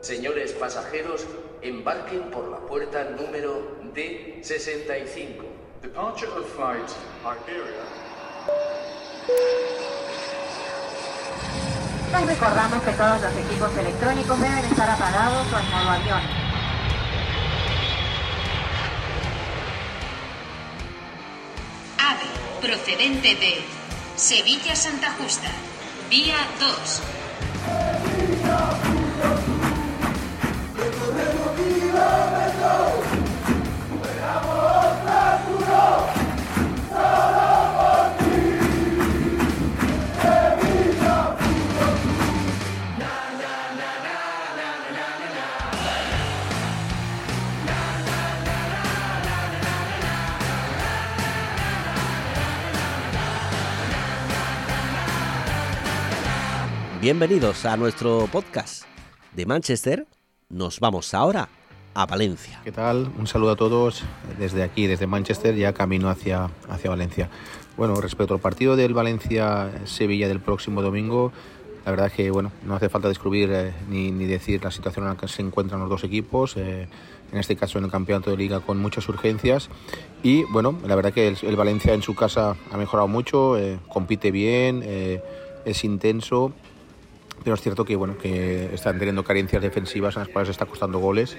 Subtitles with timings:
[0.00, 1.26] Señores pasajeros,
[1.62, 5.42] embarquen por la puerta número D65.
[5.82, 6.88] Departure of flight
[7.48, 7.84] Iberia.
[12.12, 16.22] Les recordamos que todos los equipos electrónicos deben estar apagados o en modo avión.
[21.98, 23.64] AVE, procedente de
[24.16, 25.50] Sevilla Santa Justa,
[26.08, 27.15] vía 2.
[57.06, 58.82] Bienvenidos a nuestro podcast.
[59.32, 60.08] De Manchester
[60.48, 61.48] nos vamos ahora
[61.94, 62.60] a Valencia.
[62.64, 63.12] ¿Qué tal?
[63.16, 64.02] Un saludo a todos
[64.40, 67.30] desde aquí, desde Manchester, ya camino hacia, hacia Valencia.
[67.76, 71.30] Bueno, respecto al partido del Valencia-Sevilla del próximo domingo,
[71.84, 75.12] la verdad que bueno, no hace falta descubrir eh, ni, ni, decir la situación en
[75.12, 76.88] la que se encuentran los dos equipos, eh,
[77.30, 79.68] en este caso en el campeonato de liga con muchas urgencias.
[80.24, 83.78] Y bueno, la verdad que el, el Valencia en su casa ha mejorado mucho, eh,
[83.86, 84.82] compite bien,
[85.64, 86.52] es intenso
[87.46, 90.98] pero es cierto que bueno que están teniendo carencias defensivas en las cuales está costando
[90.98, 91.36] goles.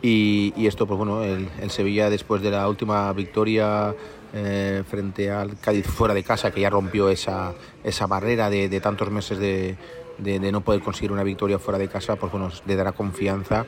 [0.00, 3.94] Y, y esto pues bueno el, el, Sevilla después de la última victoria
[4.32, 7.52] eh, frente al Cádiz fuera de casa que ya rompió esa,
[7.84, 9.76] esa barrera de, de tantos meses de,
[10.16, 13.66] de, de, no poder conseguir una victoria fuera de casa pues bueno le dará confianza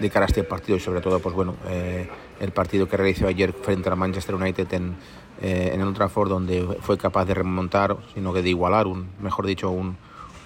[0.00, 2.10] de cara a este partido y sobre todo pues bueno eh,
[2.40, 4.96] el partido que realizó ayer frente al Manchester United en,
[5.40, 9.46] eh, en el Old donde fue capaz de remontar sino que de igualar un mejor
[9.46, 9.96] dicho un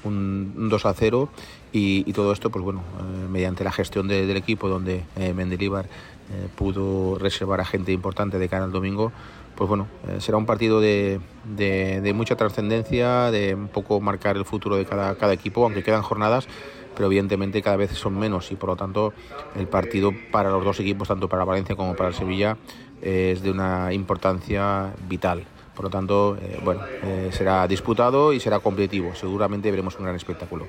[0.07, 1.29] un 2 a 0
[1.73, 5.85] y, todo esto pues bueno eh, mediante la gestión de, del equipo donde eh, Mendilibar
[5.85, 9.13] eh, pudo reservar a gente importante de cara al domingo
[9.57, 14.45] pues bueno eh, será un partido de, de, mucha trascendencia de un poco marcar el
[14.45, 16.47] futuro de cada, cada equipo aunque quedan jornadas
[16.95, 19.13] pero evidentemente cada vez son menos y por lo tanto
[19.55, 22.57] el partido para los dos equipos tanto para Valencia como para Sevilla
[23.03, 25.45] es de una importancia vital
[25.77, 29.15] por lo tanto, eh, bueno, eh, será disputado y será competitivo.
[29.15, 30.67] Seguramente veremos un gran espectáculo.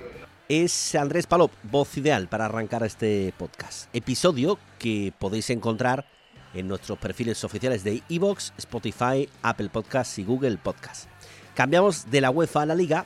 [0.50, 3.90] Es Andrés Palop, voz ideal para arrancar este podcast.
[3.96, 6.06] Episodio que podéis encontrar
[6.54, 11.08] en nuestros perfiles oficiales de Evox, Spotify, Apple Podcasts y Google Podcasts.
[11.56, 13.06] Cambiamos de la UEFA a la Liga,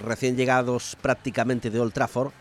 [0.00, 2.32] recién llegados prácticamente de Old Trafford,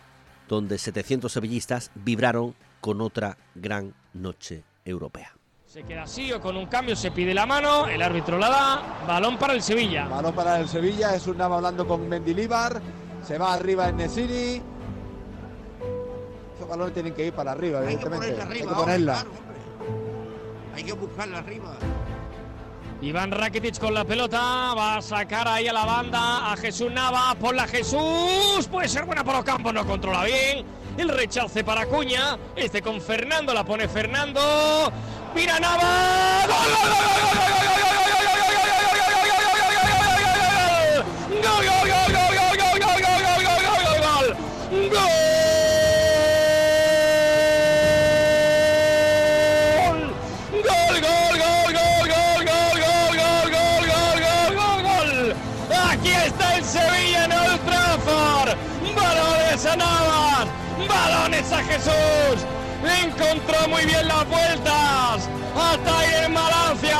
[0.47, 5.34] donde 700 sevillistas vibraron con otra gran noche europea.
[5.75, 8.81] Se queda así o con un cambio se pide la mano, el árbitro la da,
[9.05, 10.07] balón para el Sevilla.
[10.07, 12.81] Balón para el Sevilla, es un Nava hablando con Mendilibar,
[13.21, 14.61] se va arriba en Nesiri.
[16.55, 18.41] Esos balones tienen que ir para arriba, Hay que evidentemente.
[18.41, 19.13] arriba, Hay que ponerla.
[19.15, 20.75] claro, hombre.
[20.75, 21.73] Hay que buscarla arriba.
[23.01, 27.35] Iván Rakitic con la pelota, va a sacar ahí a la banda a Jesús Nava,
[27.35, 30.65] por la Jesús, puede ser buena por los campos, no controla bien.
[30.97, 34.89] El rechace para Cuña, este con Fernando, la pone Fernando.
[35.35, 36.45] Pina Nava.
[36.47, 36.71] ¡Gol,
[41.65, 44.35] gol, gol, gol, gol, gol, gol, gol!
[59.75, 60.47] Navas,
[60.87, 62.45] balones a Jesús,
[63.03, 65.29] Encontró muy bien las vueltas.
[65.55, 66.99] Hasta en Malancia.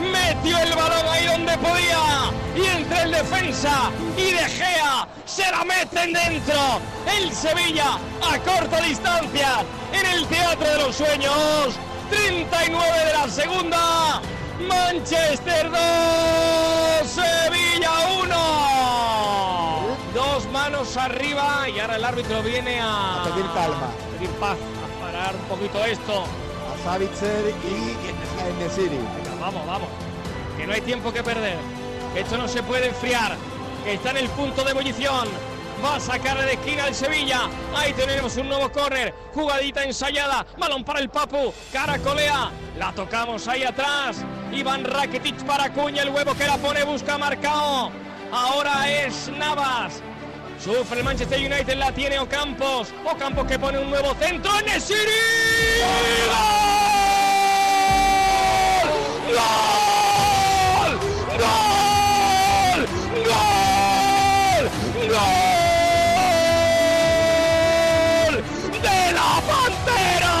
[0.00, 2.30] Metió el balón ahí donde podía.
[2.56, 6.80] Y entre el defensa y De Gea se la meten dentro.
[7.18, 11.74] El Sevilla a corta distancia en el Teatro de los Sueños.
[12.10, 14.20] 39 de la segunda.
[14.68, 15.80] Manchester 2,
[17.10, 17.90] Sevilla
[18.22, 18.36] 1.
[20.14, 23.86] Dos manos arriba y ahora el árbitro viene a, A pedir calma.
[23.86, 24.56] a pedir paz,
[25.30, 26.24] un poquito esto.
[26.24, 27.96] A Savitzer y
[28.40, 29.88] a vamos, vamos.
[30.56, 31.56] Que no hay tiempo que perder.
[32.16, 33.36] Esto no se puede enfriar.
[33.86, 35.28] Está en el punto de ebullición.
[35.84, 37.48] Va a sacarle de esquina al Sevilla.
[37.74, 39.14] Ahí tenemos un nuevo córner.
[39.34, 40.46] Jugadita ensayada.
[40.58, 41.52] Balón para el Papu.
[41.72, 42.50] Caracolea.
[42.78, 44.24] La tocamos ahí atrás.
[44.52, 46.02] Iván Rakitic para Cuña.
[46.02, 46.84] El huevo que la pone.
[46.84, 47.90] Busca marcado.
[48.32, 50.02] Ahora es Navas.
[50.62, 52.94] Sufre el Manchester United, la tiene Ocampos.
[53.04, 55.00] Ocampos que pone un nuevo centro en el City.
[55.80, 56.38] ¡Gol!
[59.26, 60.98] ¡Gol!
[61.40, 62.86] ¡Gol!
[63.24, 64.70] ¡Gol!
[65.08, 65.54] ¡Gol!
[68.82, 70.36] ¡De la Pantera!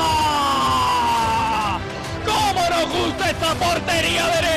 [2.24, 4.51] ¡Cómo nos gusta esta portería derecha!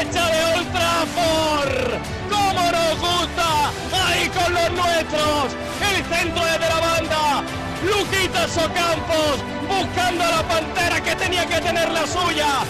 [8.45, 12.63] Luquitas Ocampos buscando a la pantera que tenía que tener la suya.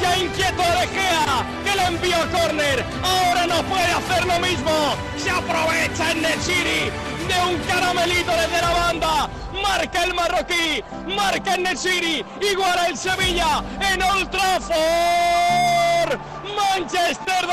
[0.00, 2.84] Ya inquieto de Gea, que la envió a córner.
[3.02, 4.94] Ahora no puede hacer lo mismo.
[5.16, 6.90] Se aprovecha en Nechiri
[7.28, 9.30] de un caramelito desde la banda.
[9.62, 10.84] Marca el marroquí,
[11.16, 16.18] marca el Nechiri, iguala el Sevilla en Old Trafford.
[16.56, 17.46] Manchester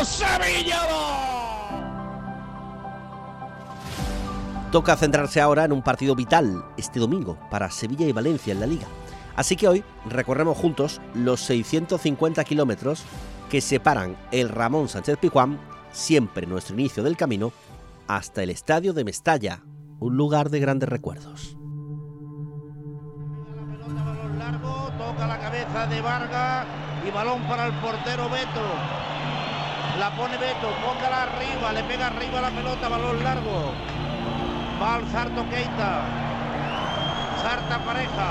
[0.00, 1.35] 2, Sevilla 2.
[4.72, 8.66] Toca centrarse ahora en un partido vital este domingo para Sevilla y Valencia en la
[8.66, 8.86] liga.
[9.36, 13.04] Así que hoy recorremos juntos los 650 kilómetros
[13.48, 15.60] que separan el Ramón Sánchez Pijuán,
[15.92, 17.52] siempre nuestro inicio del camino,
[18.08, 19.62] hasta el estadio de Mestalla,
[20.00, 21.56] un lugar de grandes recuerdos.
[24.38, 26.66] largo, toca la cabeza de Vargas
[27.06, 28.62] y balón para el portero Beto.
[29.98, 33.72] La pone Beto, póngala arriba, le pega arriba la pelota, balón largo.
[34.80, 36.04] Va al Sarto Keita.
[37.42, 38.28] Sarta pareja.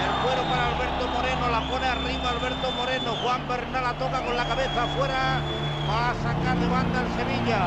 [0.00, 3.14] El cuero para Alberto Moreno, la pone arriba Alberto Moreno.
[3.22, 5.40] Juan Bernal la toca con la cabeza afuera.
[5.90, 7.60] Va a sacar de banda el Sevilla.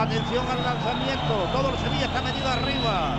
[0.00, 1.34] Atención al lanzamiento.
[1.52, 3.16] Todo el Sevilla está metido arriba.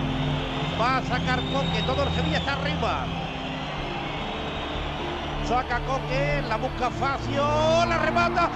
[0.80, 1.82] Va a sacar Coque.
[1.86, 3.04] Todo el Sevilla está arriba.
[5.46, 6.42] Saca Coque.
[6.48, 7.86] La busca Facio.
[7.86, 8.50] La remata.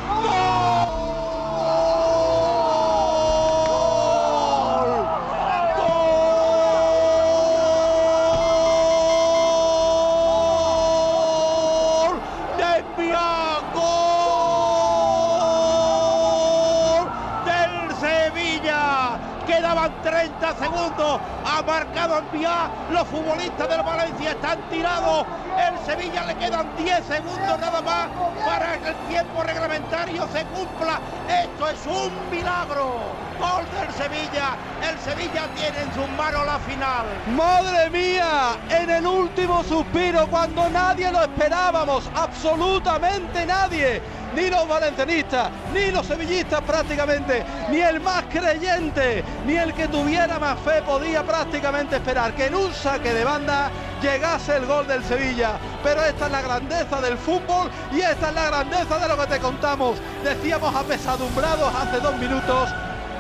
[21.67, 22.71] Marcado Envía.
[22.91, 25.27] Los futbolistas del Valencia están tirados.
[25.59, 28.09] El Sevilla le quedan 10 segundos nada más
[28.45, 31.01] para que el tiempo reglamentario se cumpla.
[31.29, 33.23] Esto es un milagro.
[33.39, 34.57] Gol del Sevilla.
[34.89, 37.07] El Sevilla tiene en sus manos la final.
[37.37, 44.03] Madre mía, en el último suspiro, cuando nadie lo esperábamos, absolutamente nadie,
[44.35, 50.39] ni los valencianistas, ni los sevillistas prácticamente, ni el más creyente, ni el que tuviera
[50.39, 53.71] más fe podía prácticamente esperar que en un saque de banda
[54.01, 55.53] llegase el gol del Sevilla.
[55.83, 59.27] Pero esta es la grandeza del fútbol y esta es la grandeza de lo que
[59.27, 59.99] te contamos.
[60.23, 62.71] Decíamos apesadumbrados hace dos minutos.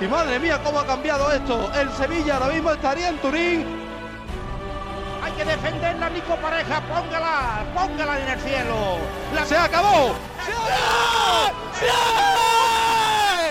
[0.00, 1.70] Y madre mía, cómo ha cambiado esto.
[1.80, 3.81] El Sevilla ahora mismo estaría en Turín
[5.42, 6.80] que defenderla, Nico Pareja.
[6.82, 8.98] Póngala, póngala en el cielo.
[9.34, 10.14] La ¡Se acabó!
[10.44, 10.52] ¡Se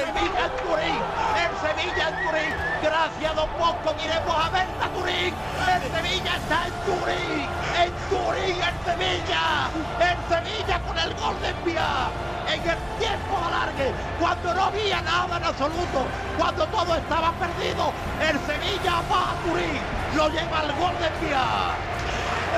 [0.06, 1.02] Sevilla en Turín,
[1.42, 2.71] el Sevilla en Turín.
[2.82, 5.34] Gracias, don Bosco, iremos a ver a Turín.
[5.70, 7.48] El Sevilla está en Turín,
[7.78, 9.70] en Turín, el Sevilla.
[10.02, 12.10] El Sevilla con el gol de Envía.
[12.48, 16.08] En el tiempo alargue, cuando no había nada en absoluto,
[16.40, 19.80] cuando todo estaba perdido, el Sevilla va a Turín,
[20.16, 21.46] lo lleva el gol de Envía.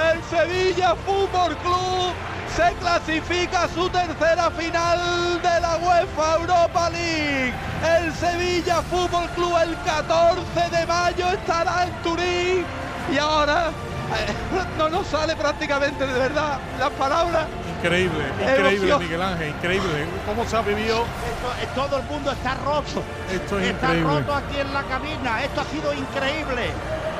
[0.09, 2.13] El Sevilla Fútbol Club
[2.55, 7.53] se clasifica a su tercera final de la UEFA Europa League.
[7.97, 12.65] El Sevilla Fútbol Club el 14 de mayo estará en Turín
[13.11, 14.33] y ahora eh,
[14.77, 17.47] no nos sale prácticamente de verdad las palabras.
[17.83, 18.97] Increíble, increíble.
[18.99, 20.05] Miguel Ángel, increíble.
[20.25, 21.03] ¿Cómo se ha vivido?
[21.03, 23.03] Esto- eh, todo el mundo está roto.
[23.29, 24.19] Esto es está increíble.
[24.21, 25.43] roto aquí en la cabina.
[25.43, 26.69] Esto ha sido increíble.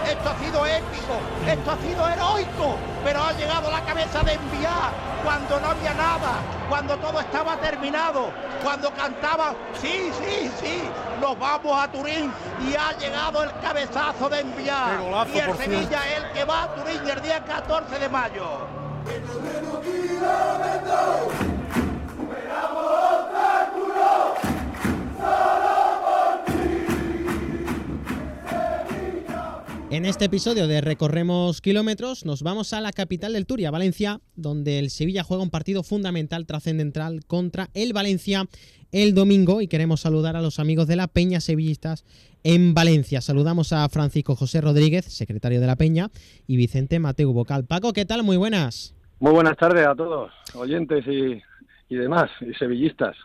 [0.10, 1.16] Esto ha sido épico.
[1.48, 2.78] Esto ha sido heroico.
[3.04, 4.92] Pero ha llegado la cabeza de enviar
[5.24, 6.32] cuando no había nada.
[6.70, 8.30] Cuando todo estaba terminado.
[8.64, 10.84] Cuando cantaba, sí, sí, sí,
[11.20, 12.32] nos vamos a Turín.
[12.66, 14.98] Y ha llegado el cabezazo de enviar.
[15.02, 18.83] Golazo, y el Sevilla el que va a Turín el día 14 de mayo.
[29.94, 34.80] En este episodio de Recorremos Kilómetros nos vamos a la capital del Turia, Valencia, donde
[34.80, 38.50] el Sevilla juega un partido fundamental, trascendental contra el Valencia
[38.92, 42.06] el domingo y queremos saludar a los amigos de la Peña Sevillistas
[42.44, 43.22] en Valencia.
[43.22, 46.10] Saludamos a Francisco José Rodríguez, secretario de la Peña,
[46.48, 47.66] y Vicente Mateo Vocal.
[47.66, 48.24] Paco, ¿qué tal?
[48.24, 48.96] Muy buenas.
[49.24, 51.42] Muy buenas tardes a todos, oyentes y,
[51.88, 53.16] y demás, y sevillistas.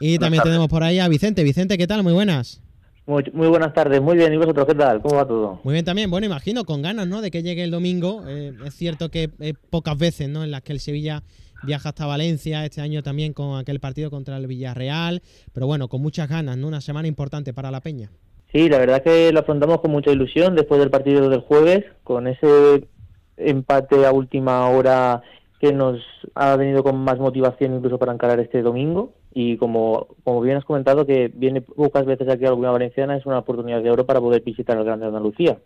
[0.00, 1.44] Y también tenemos por ahí a Vicente.
[1.44, 2.02] Vicente, ¿qué tal?
[2.02, 2.60] Muy buenas.
[3.06, 4.34] Muy, muy buenas tardes, muy bien.
[4.34, 5.00] ¿Y vosotros qué tal?
[5.00, 5.60] ¿Cómo va todo?
[5.62, 7.20] Muy bien también, bueno, imagino con ganas, ¿no?
[7.20, 8.24] De que llegue el domingo.
[8.26, 10.42] Eh, es cierto que eh, pocas veces, ¿no?
[10.42, 11.22] En las que el Sevilla
[11.62, 15.22] viaja hasta Valencia, este año también con aquel partido contra el Villarreal,
[15.52, 16.66] pero bueno, con muchas ganas, ¿no?
[16.66, 18.10] Una semana importante para la Peña.
[18.50, 22.26] Sí, la verdad que lo afrontamos con mucha ilusión después del partido del jueves, con
[22.26, 22.88] ese
[23.36, 25.22] empate a última hora
[25.60, 26.00] que nos
[26.34, 30.64] ha venido con más motivación incluso para encarar este domingo y como, como bien has
[30.64, 34.20] comentado que viene pocas veces aquí a alguna valenciana es una oportunidad de oro para
[34.20, 35.58] poder visitar el Grande Andalucía,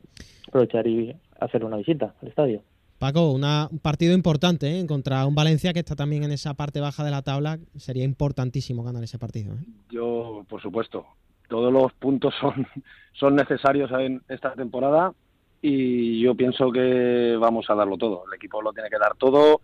[0.49, 2.63] aprovechar y hacer una visita al estadio.
[2.99, 4.87] Paco, una, un partido importante ¿eh?
[4.87, 7.59] contra un Valencia que está también en esa parte baja de la tabla.
[7.77, 9.55] Sería importantísimo ganar ese partido.
[9.55, 9.65] ¿eh?
[9.89, 11.07] Yo, por supuesto,
[11.49, 12.67] todos los puntos son,
[13.13, 15.15] son necesarios en esta temporada
[15.63, 18.25] y yo pienso que vamos a darlo todo.
[18.27, 19.61] El equipo lo tiene que dar todo,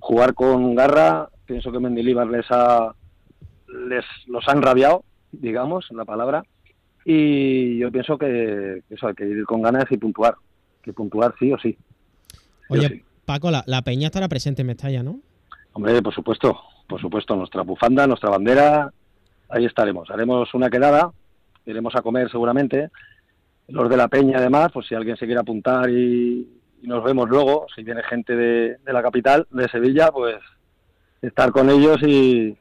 [0.00, 1.28] jugar con garra.
[1.44, 2.94] Pienso que Mendilibar les ha
[3.88, 6.42] les los han rabiado, digamos, la palabra.
[7.04, 10.34] Y yo pienso que eso hay que ir con ganas y puntuar,
[10.82, 11.76] que puntuar sí o sí.
[12.68, 15.20] Oye, Paco, la, la, peña estará presente en Mestalla, ¿no?
[15.72, 18.92] Hombre, por supuesto, por supuesto, nuestra bufanda, nuestra bandera,
[19.48, 20.10] ahí estaremos.
[20.10, 21.12] Haremos una quedada,
[21.64, 22.90] iremos a comer seguramente.
[23.68, 26.48] Los de la peña, además, pues si alguien se quiere apuntar y,
[26.82, 30.36] y nos vemos luego, si viene gente de, de, la capital, de Sevilla, pues
[31.20, 32.56] estar con ellos y,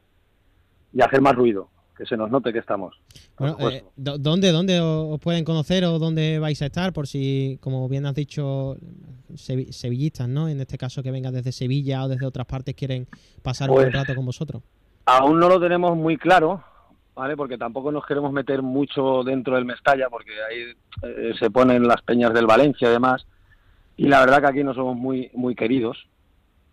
[0.94, 2.96] y hacer más ruido, que se nos note que estamos.
[3.38, 6.94] Bueno, eh, ¿dónde, ¿Dónde os pueden conocer o dónde vais a estar?
[6.94, 8.78] Por si, como bien has dicho,
[9.36, 10.48] sevillistas, ¿no?
[10.48, 13.08] En este caso que vengan desde Sevilla o desde otras partes quieren
[13.44, 14.64] pasar pues, un buen rato con vosotros.
[15.06, 16.64] Aún no lo tenemos muy claro,
[17.15, 17.38] ¿vale?
[17.38, 22.01] Porque tampoco nos queremos meter mucho dentro del Mestalla, porque ahí eh, se ponen las
[22.01, 23.25] peñas del Valencia y demás.
[23.98, 26.07] Y la verdad que aquí no somos muy, muy queridos,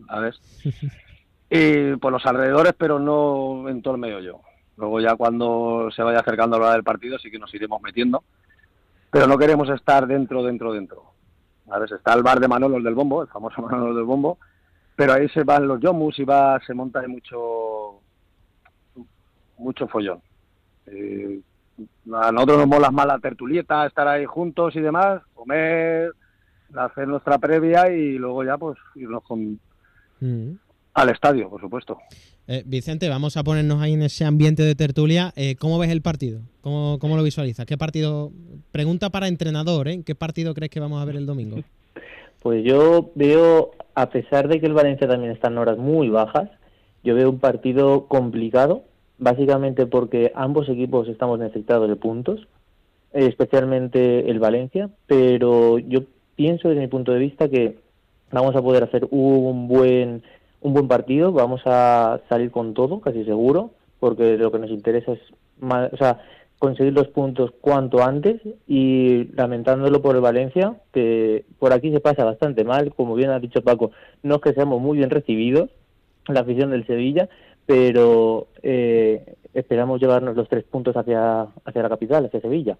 [0.09, 0.41] ¿sabes?
[1.51, 4.41] y por los alrededores, pero no en todo el medio yo.
[4.77, 8.25] Luego ya cuando se vaya acercando la hora del partido sí que nos iremos metiendo,
[9.11, 11.13] pero no queremos estar dentro, dentro, dentro.
[11.71, 14.39] A veces está el bar de Manolos del Bombo, el famoso Manolos del Bombo,
[14.97, 18.01] pero ahí se van los yomus y va, se monta de mucho,
[19.59, 20.21] mucho follón.
[20.93, 21.41] Eh,
[22.13, 26.13] a nosotros nos mola más la tertulieta, estar ahí juntos y demás, comer,
[26.75, 29.59] hacer nuestra previa y luego ya pues irnos con,
[30.21, 30.51] mm.
[30.95, 31.99] al estadio, por supuesto.
[32.49, 35.33] Eh, Vicente, vamos a ponernos ahí en ese ambiente de tertulia.
[35.37, 36.41] Eh, ¿Cómo ves el partido?
[36.61, 37.67] ¿Cómo, ¿Cómo, lo visualizas?
[37.67, 38.33] ¿Qué partido?
[38.73, 40.03] Pregunta para entrenador, ¿eh?
[40.05, 41.59] ¿Qué partido crees que vamos a ver el domingo?
[42.43, 46.51] Pues yo veo, a pesar de que el Valencia también está en horas muy bajas,
[47.05, 48.83] yo veo un partido complicado,
[49.23, 52.49] básicamente porque ambos equipos estamos necesitados de puntos,
[53.13, 56.01] especialmente el Valencia, pero yo
[56.35, 57.79] pienso desde mi punto de vista que
[58.33, 60.23] vamos a poder hacer un buen
[60.61, 65.13] un buen partido, vamos a salir con todo, casi seguro, porque lo que nos interesa
[65.13, 65.21] es
[65.61, 66.21] o sea,
[66.59, 72.25] conseguir los puntos cuanto antes y lamentándolo por el Valencia, que por aquí se pasa
[72.25, 73.91] bastante mal, como bien ha dicho Paco,
[74.23, 75.71] no es que seamos muy bien recibidos,
[76.29, 77.29] la afición del Sevilla,
[77.67, 82.79] pero eh, esperamos llevarnos los tres puntos hacia, hacia la capital, hacia Sevilla,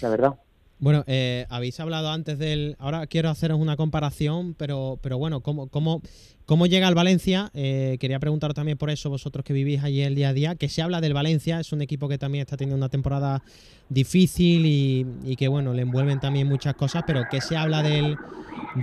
[0.00, 0.34] la verdad.
[0.82, 2.74] Bueno, eh, habéis hablado antes del...
[2.80, 6.02] Ahora quiero haceros una comparación, pero, pero bueno, ¿cómo, cómo,
[6.44, 7.50] cómo llega el Valencia?
[7.54, 10.68] Eh, quería preguntar también por eso, vosotros que vivís allí el día a día, que
[10.68, 13.44] se habla del Valencia, es un equipo que también está teniendo una temporada
[13.90, 18.16] difícil y, y que, bueno, le envuelven también muchas cosas, pero que se habla del,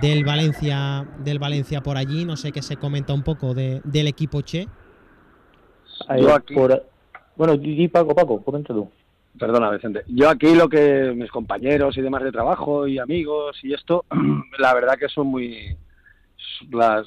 [0.00, 2.24] del, Valencia, del Valencia por allí?
[2.24, 4.68] No sé qué se comenta un poco de, del equipo Che.
[6.18, 6.54] Yo aquí...
[6.54, 6.84] Por...
[7.36, 8.90] Bueno, y Paco, Paco, comenta tú.
[9.38, 10.02] Perdona, Vicente.
[10.08, 14.04] Yo aquí lo que mis compañeros y demás de trabajo y amigos y esto,
[14.58, 15.76] la verdad que son muy
[16.70, 17.06] las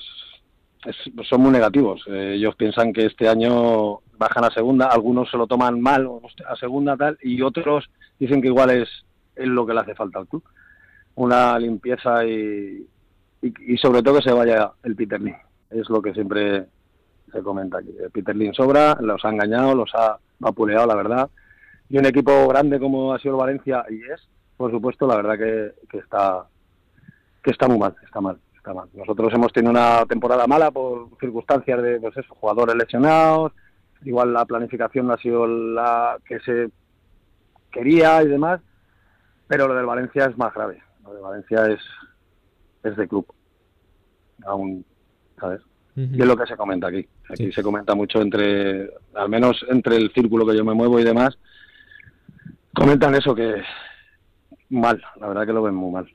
[1.30, 2.04] son muy negativos.
[2.08, 6.10] Eh, ellos piensan que este año bajan a segunda, algunos se lo toman mal
[6.48, 8.90] a segunda tal y otros dicen que igual es,
[9.36, 10.44] es lo que le hace falta al club.
[11.16, 12.88] Una limpieza y,
[13.42, 15.36] y, y sobre todo que se vaya el Peter Lee.
[15.70, 16.66] Es lo que siempre
[17.34, 17.94] se comenta aquí.
[18.00, 21.30] El Peter Lee sobra, los ha engañado, los ha vapuleado, la verdad
[21.94, 25.74] y un equipo grande como ha sido Valencia y es, por supuesto, la verdad que,
[25.90, 26.48] que está
[27.44, 28.90] que está muy mal, está mal, está mal.
[28.94, 33.52] Nosotros hemos tenido una temporada mala por circunstancias de pues eso, jugadores lesionados,
[34.04, 36.72] igual la planificación no ha sido la que se
[37.72, 38.60] quería y demás,
[39.48, 40.82] pero lo del Valencia es más grave.
[41.04, 41.82] Lo de Valencia es
[42.84, 43.28] es de club.
[44.46, 44.84] Aún,
[45.40, 45.62] ¿sabes?
[45.96, 47.08] Y es lo que se comenta aquí.
[47.34, 51.04] Aquí se comenta mucho entre, al menos entre el círculo que yo me muevo y
[51.04, 51.38] demás,
[52.74, 53.56] comentan eso que
[54.70, 56.08] mal, la verdad que lo ven muy mal,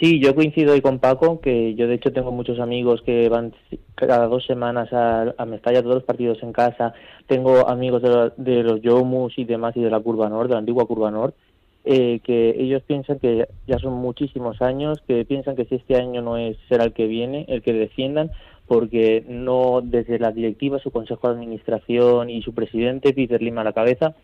[0.00, 3.52] Sí, yo coincido ahí con Paco, que yo de hecho tengo muchos amigos que van
[3.94, 6.94] cada dos semanas a, a Mestalla, todos los partidos en casa,
[7.26, 10.60] tengo amigos de, de los Yomus y demás y de la Curva Norte, de la
[10.60, 11.36] antigua Curva Norte,
[11.84, 16.20] eh, que ellos piensan que ya son muchísimos años, que piensan que si este año
[16.20, 18.30] no es será el que viene, el que defiendan,
[18.70, 23.64] porque no desde la directiva, su consejo de administración y su presidente, Peter Lima a
[23.64, 24.14] la cabeza,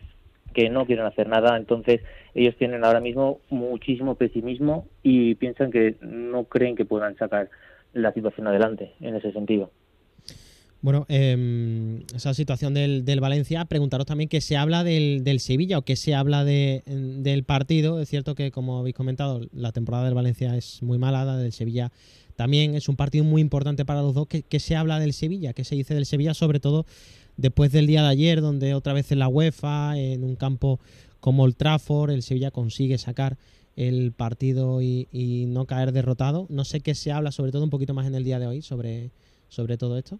[0.53, 1.57] que no quieren hacer nada.
[1.57, 1.99] Entonces,
[2.33, 7.49] ellos tienen ahora mismo muchísimo pesimismo y piensan que no creen que puedan sacar
[7.91, 9.69] la situación adelante en ese sentido.
[10.79, 15.77] Bueno, eh, esa situación del, del, Valencia, preguntaros también qué se habla del, del Sevilla
[15.77, 17.99] o qué se habla de, del partido.
[17.99, 21.51] Es cierto que, como habéis comentado, la temporada del Valencia es muy mala, la del
[21.51, 21.91] Sevilla
[22.37, 24.27] también es un partido muy importante para los dos.
[24.27, 25.53] ¿Qué, se habla del Sevilla?
[25.53, 26.35] ¿Qué se dice del Sevilla?
[26.35, 26.85] Sobre todo
[27.35, 30.79] después del día de ayer, donde otra vez en la UEFA, en un campo
[31.19, 33.37] como el Trafford, el Sevilla consigue sacar
[33.75, 36.45] el partido y, y, no caer derrotado.
[36.49, 38.61] No sé qué se habla, sobre todo un poquito más en el día de hoy,
[38.61, 39.09] sobre,
[39.49, 40.19] sobre todo esto.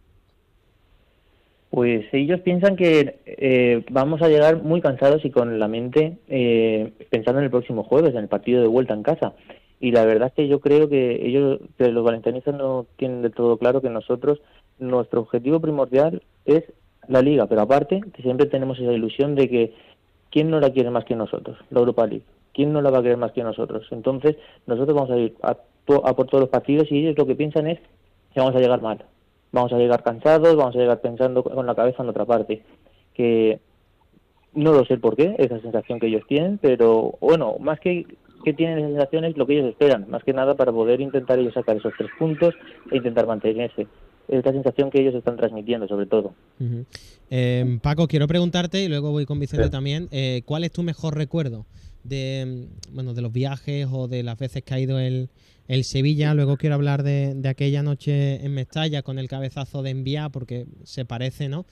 [1.69, 6.93] Pues ellos piensan que eh, vamos a llegar muy cansados y con la mente eh,
[7.12, 9.33] pensando en el próximo jueves, en el partido de vuelta en casa.
[9.79, 13.57] Y la verdad es que yo creo que ellos, los valencianistas no tienen de todo
[13.57, 14.41] claro que nosotros,
[14.79, 16.63] nuestro objetivo primordial es
[17.07, 19.74] la liga, pero aparte que siempre tenemos esa ilusión de que
[20.31, 21.57] ¿quién no la quiere más que nosotros?
[21.69, 22.25] La Europa League.
[22.53, 23.88] ¿Quién no la va a querer más que nosotros?
[23.91, 27.36] Entonces, nosotros vamos a ir a, a por todos los partidos y ellos lo que
[27.36, 27.79] piensan es
[28.34, 29.03] que vamos a llegar mal.
[29.51, 32.63] Vamos a llegar cansados, vamos a llegar pensando con la cabeza en otra parte.
[33.13, 33.60] Que
[34.53, 38.05] no lo sé por qué, esa sensación que ellos tienen, pero bueno, más que
[38.48, 41.38] que tienen esa sensación es lo que ellos esperan, más que nada para poder intentar
[41.38, 42.56] ellos sacar esos tres puntos
[42.89, 43.88] e intentar mantenerse
[44.30, 46.34] es la sensación que ellos están transmitiendo, sobre todo.
[46.60, 46.86] Uh -huh.
[47.30, 49.72] eh, Paco, quiero preguntarte, y luego voy con Vicente sí.
[49.72, 51.66] también, eh, ¿cuál es tu mejor recuerdo
[52.04, 55.30] de, bueno, de los viajes o de las veces que ha ido el,
[55.68, 56.34] el Sevilla?
[56.34, 60.68] Luego quiero hablar de, de, aquella noche en Mestalla con el cabezazo de Envía, porque
[60.84, 61.66] se parece, ¿no?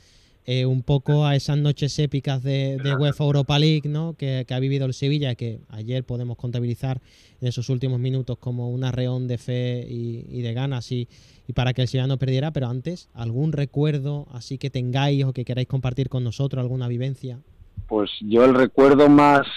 [0.47, 4.13] Eh, un poco a esas noches épicas de, de UEFA Europa League ¿no?
[4.13, 7.01] que, que, ha vivido el Sevilla, que ayer podemos contabilizar
[7.41, 11.07] en esos últimos minutos como un arreón de fe y, y de ganas y,
[11.47, 12.51] y, para que el Sevilla no perdiera.
[12.51, 17.39] Pero antes, ¿algún recuerdo así que tengáis o que queráis compartir con nosotros, alguna vivencia?
[17.87, 19.47] Pues yo el recuerdo más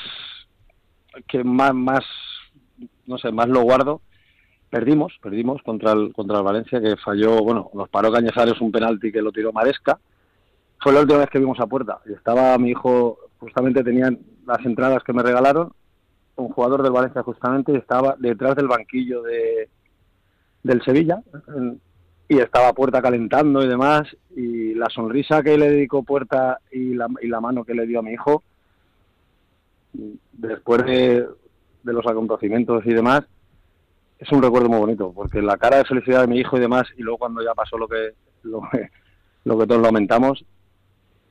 [1.28, 2.04] que más, más
[3.06, 4.00] no sé, más lo guardo.
[4.70, 9.12] Perdimos, perdimos contra el, contra el Valencia, que falló, bueno, nos paró Cañizares un penalti
[9.12, 9.98] que lo tiró Maresca
[10.80, 12.00] fue la última vez que vimos a puerta.
[12.06, 15.72] Y estaba mi hijo, justamente tenían las entradas que me regalaron,
[16.36, 19.68] un jugador del Valencia justamente, y estaba detrás del banquillo de
[20.62, 21.22] del Sevilla,
[22.28, 27.06] y estaba puerta calentando y demás, y la sonrisa que le dedicó puerta y la,
[27.22, 28.42] y la mano que le dio a mi hijo,
[30.32, 31.26] después de,
[31.82, 33.22] de los acontecimientos y demás,
[34.18, 36.88] es un recuerdo muy bonito, porque la cara de felicidad de mi hijo y demás,
[36.96, 38.90] y luego cuando ya pasó lo que, lo que,
[39.44, 40.44] lo que todos lamentamos,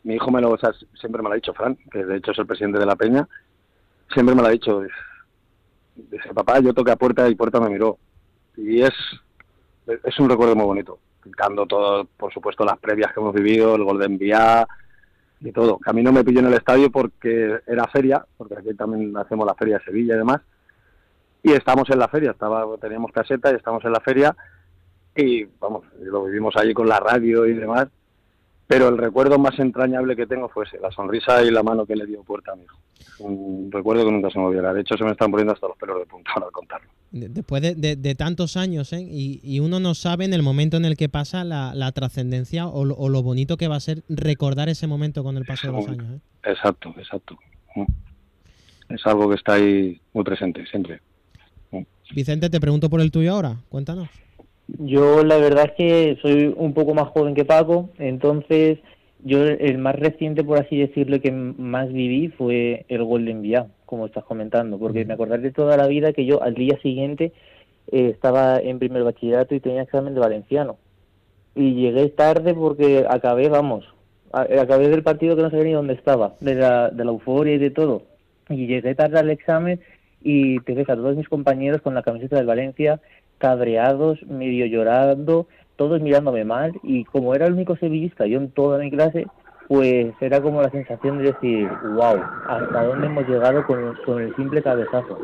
[0.07, 0.57] mi hijo me lo,
[0.93, 3.27] siempre me lo ha dicho, Fran, que de hecho es el presidente de la Peña,
[4.13, 4.81] siempre me lo ha dicho.
[5.95, 7.97] Dice, papá, yo toqué a puerta y puerta me miró.
[8.55, 8.93] Y es,
[9.85, 10.97] es un recuerdo muy bonito.
[11.21, 14.65] Picando todo, por supuesto, las previas que hemos vivido, el gol de enviar
[15.41, 15.77] y todo.
[15.77, 19.45] Que a no me pilló en el estadio porque era feria, porque aquí también hacemos
[19.45, 20.39] la feria de Sevilla y demás.
[21.43, 24.33] Y estamos en la feria, estaba, teníamos caseta y estamos en la feria.
[25.13, 27.89] Y vamos, lo vivimos allí con la radio y demás
[28.67, 31.95] pero el recuerdo más entrañable que tengo fue ese, la sonrisa y la mano que
[31.95, 32.77] le dio puerta a mi hijo.
[33.19, 34.73] Un recuerdo que nunca se me olvidará.
[34.73, 36.89] De hecho, se me están poniendo hasta los pelos de punta al contarlo.
[37.11, 39.01] Después de, de, de tantos años, ¿eh?
[39.01, 42.67] y, y, uno no sabe en el momento en el que pasa la, la trascendencia
[42.67, 45.73] o, o, lo bonito que va a ser recordar ese momento con el paso de
[45.73, 46.05] los años.
[46.11, 46.19] ¿eh?
[46.51, 47.37] Exacto, exacto.
[48.89, 50.99] Es algo que está ahí muy presente, siempre.
[52.13, 53.57] Vicente, te pregunto por el tuyo ahora.
[53.69, 54.09] Cuéntanos.
[54.67, 58.79] Yo la verdad es que soy un poco más joven que Paco, entonces
[59.23, 64.05] yo el más reciente, por así decirlo, que más viví fue el gol de como
[64.05, 67.31] estás comentando, porque me acordaré de toda la vida que yo al día siguiente
[67.91, 70.77] eh, estaba en primer bachillerato y tenía examen de valenciano.
[71.55, 73.85] Y llegué tarde porque acabé, vamos,
[74.31, 77.57] acabé del partido que no sabía ni dónde estaba, de la, de la euforia y
[77.57, 78.03] de todo.
[78.49, 79.79] Y llegué tarde al examen
[80.21, 82.99] y te ves a todos mis compañeros con la camiseta del Valencia
[83.37, 88.79] cabreados, medio llorando, todos mirándome mal y como era el único sevillista yo en toda
[88.79, 89.27] mi clase,
[89.67, 94.35] pues era como la sensación de decir, wow, hasta dónde hemos llegado con, con el
[94.35, 95.17] simple cabezazo,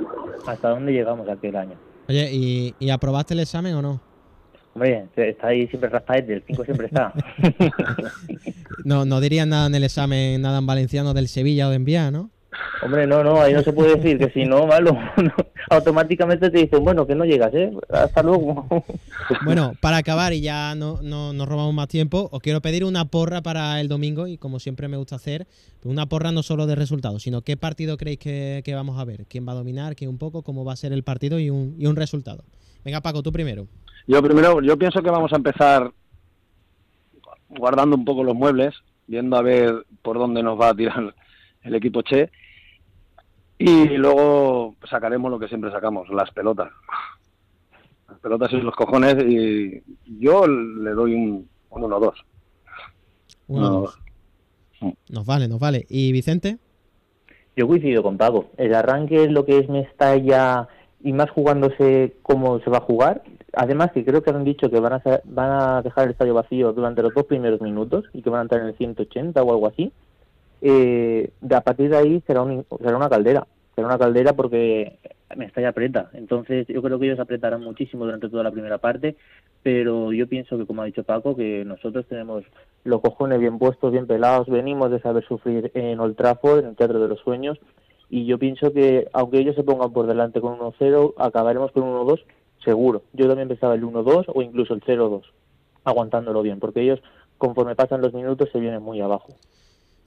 [0.45, 1.75] hasta dónde llegamos aquel año.
[2.09, 4.01] Oye, ¿y, ¿y aprobaste el examen o no?
[4.75, 7.13] Hombre, está ahí siempre Rafael, el 5 siempre está.
[8.85, 12.09] no, no dirían nada en el examen, nada en valenciano del Sevilla o de Envía,
[12.09, 12.31] ¿no?
[12.83, 15.31] Hombre, no, no, ahí no se puede decir que si no, malo, no,
[15.69, 17.71] automáticamente te dicen, bueno, que no llegas, ¿eh?
[17.89, 18.65] Hasta luego.
[19.45, 23.05] Bueno, para acabar y ya no, no nos robamos más tiempo, os quiero pedir una
[23.05, 25.47] porra para el domingo y como siempre me gusta hacer,
[25.83, 29.25] una porra no solo de resultados, sino qué partido creéis que, que vamos a ver,
[29.27, 31.75] quién va a dominar, quién un poco, cómo va a ser el partido y un,
[31.79, 32.43] y un resultado.
[32.83, 33.67] Venga, Paco, tú primero.
[34.07, 35.91] Yo primero, yo pienso que vamos a empezar
[37.47, 38.75] guardando un poco los muebles,
[39.07, 41.15] viendo a ver por dónde nos va a tirar
[41.61, 42.29] el equipo Che
[43.57, 46.71] y luego sacaremos lo que siempre sacamos, las pelotas.
[48.09, 49.81] las pelotas y los cojones y
[50.19, 52.13] yo le doy un, un 1-2.
[53.47, 53.85] Uno,
[55.09, 55.85] Nos vale, nos vale.
[55.89, 56.57] ¿Y Vicente?
[57.55, 58.47] Yo coincido con Paco.
[58.57, 60.67] El arranque es lo que es Mestalla
[61.03, 63.23] y más jugándose cómo se va a jugar.
[63.53, 66.73] Además que creo que han dicho que van a, van a dejar el estadio vacío
[66.73, 69.67] durante los dos primeros minutos y que van a entrar en el 180 o algo
[69.67, 69.91] así.
[70.65, 73.45] Eh, de a partir de ahí será, un- será una caldera.
[73.75, 74.97] Será una caldera porque
[75.35, 76.09] Mestalla aprieta.
[76.13, 79.15] Entonces yo creo que ellos apretarán muchísimo durante toda la primera parte.
[79.61, 82.43] Pero yo pienso que, como ha dicho Paco, que nosotros tenemos
[82.83, 84.47] los cojones bien puestos, bien pelados.
[84.47, 87.59] Venimos de saber sufrir en Old Trafford, en el Teatro de los Sueños.
[88.09, 92.23] Y yo pienso que, aunque ellos se pongan por delante con 1-0, acabaremos con 1-2
[92.63, 93.01] seguro.
[93.13, 95.23] Yo también pensaba el 1-2 o incluso el 0-2,
[95.83, 97.01] aguantándolo bien, porque ellos,
[97.39, 99.29] conforme pasan los minutos, se vienen muy abajo.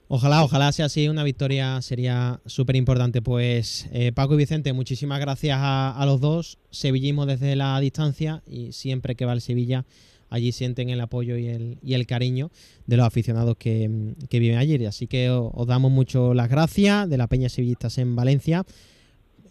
[0.09, 1.07] Ojalá, ojalá sea así.
[1.09, 3.21] Una victoria sería súper importante.
[3.21, 6.59] Pues eh, Paco y Vicente, muchísimas gracias a, a los dos.
[6.71, 9.85] Sevillismo desde la distancia y siempre que va el Sevilla,
[10.29, 12.51] allí sienten el apoyo y el, y el cariño
[12.85, 14.85] de los aficionados que, mm, que viven allí.
[14.85, 18.63] Así que os, damos mucho las gracias de la Peña Sevillistas en Valencia.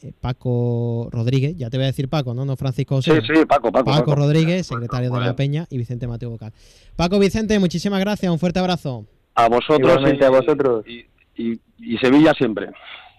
[0.02, 2.46] Eh, Paco Rodríguez, ya te voy a decir Paco, ¿no?
[2.46, 3.22] No Francisco Sí, José.
[3.26, 3.84] sí, Paco, Paco.
[3.90, 4.14] Paco Paco.
[4.14, 5.36] Rodríguez, secretario de la.
[5.36, 6.52] Peña, y Vicente Mateo Vocal.
[6.96, 9.06] Paco Vicente, muchísimas gracias, un fuerte abrazo.
[9.36, 10.84] A vosotros Igualmente y, a vosotros.
[10.86, 12.70] Y, y- y Sevilla siempre.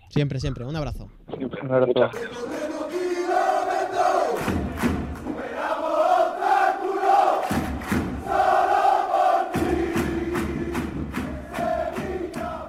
[0.10, 1.10] Siempre, siempre, un abrazo.
[1.38, 1.62] Siempre.
[1.62, 1.88] Un abrazo.
[1.94, 2.16] Muchas.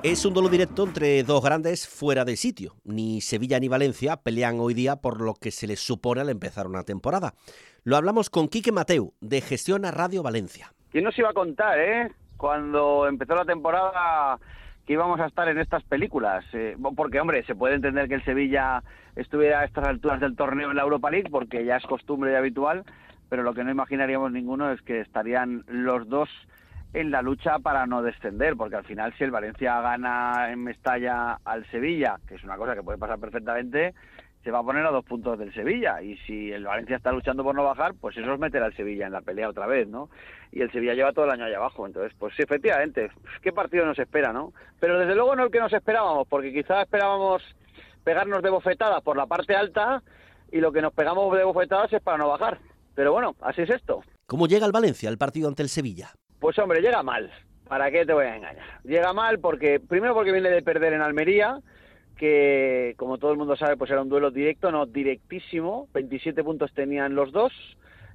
[0.03, 2.77] Es un duelo directo entre dos grandes fuera de sitio.
[2.85, 6.67] Ni Sevilla ni Valencia pelean hoy día por lo que se les supone al empezar
[6.67, 7.35] una temporada.
[7.85, 10.73] Lo hablamos con Quique Mateu, de Gestiona Radio Valencia.
[10.91, 12.13] ¿Quién nos iba a contar, eh?
[12.39, 14.39] Cuando empezó la temporada
[14.87, 16.43] que íbamos a estar en estas películas.
[16.55, 18.83] Eh, porque, hombre, se puede entender que el Sevilla
[19.17, 22.37] estuviera a estas alturas del torneo en la Europa League, porque ya es costumbre y
[22.37, 22.85] habitual,
[23.29, 26.31] pero lo que no imaginaríamos ninguno es que estarían los dos
[26.95, 31.39] en la lucha para no descender, porque al final si el Valencia gana en Mestalla
[31.45, 33.93] al Sevilla, que es una cosa que puede pasar perfectamente,
[34.45, 37.43] se va a poner a dos puntos del Sevilla y si el Valencia está luchando
[37.43, 40.09] por no bajar, pues eso es meter al Sevilla en la pelea otra vez, ¿no?
[40.53, 43.11] Y el Sevilla lleva todo el año allá abajo, entonces pues sí, efectivamente,
[43.43, 44.53] qué partido nos espera, ¿no?
[44.81, 47.43] Pero desde luego no el que nos esperábamos, porque quizás esperábamos
[48.05, 50.03] pegarnos de bofetadas por la parte alta
[50.51, 52.59] y lo que nos pegamos de bofetadas es para no bajar.
[52.95, 54.03] Pero bueno, así es esto.
[54.27, 56.11] ¿Cómo llega el Valencia al partido ante el Sevilla?
[56.41, 57.31] Pues hombre, llega mal.
[57.69, 58.81] ¿Para qué te voy a engañar?
[58.83, 61.61] Llega mal porque, primero porque viene de perder en Almería,
[62.19, 65.89] que como todo el mundo sabe, pues era un duelo directo, no directísimo.
[65.95, 67.53] 27 puntos tenían los dos,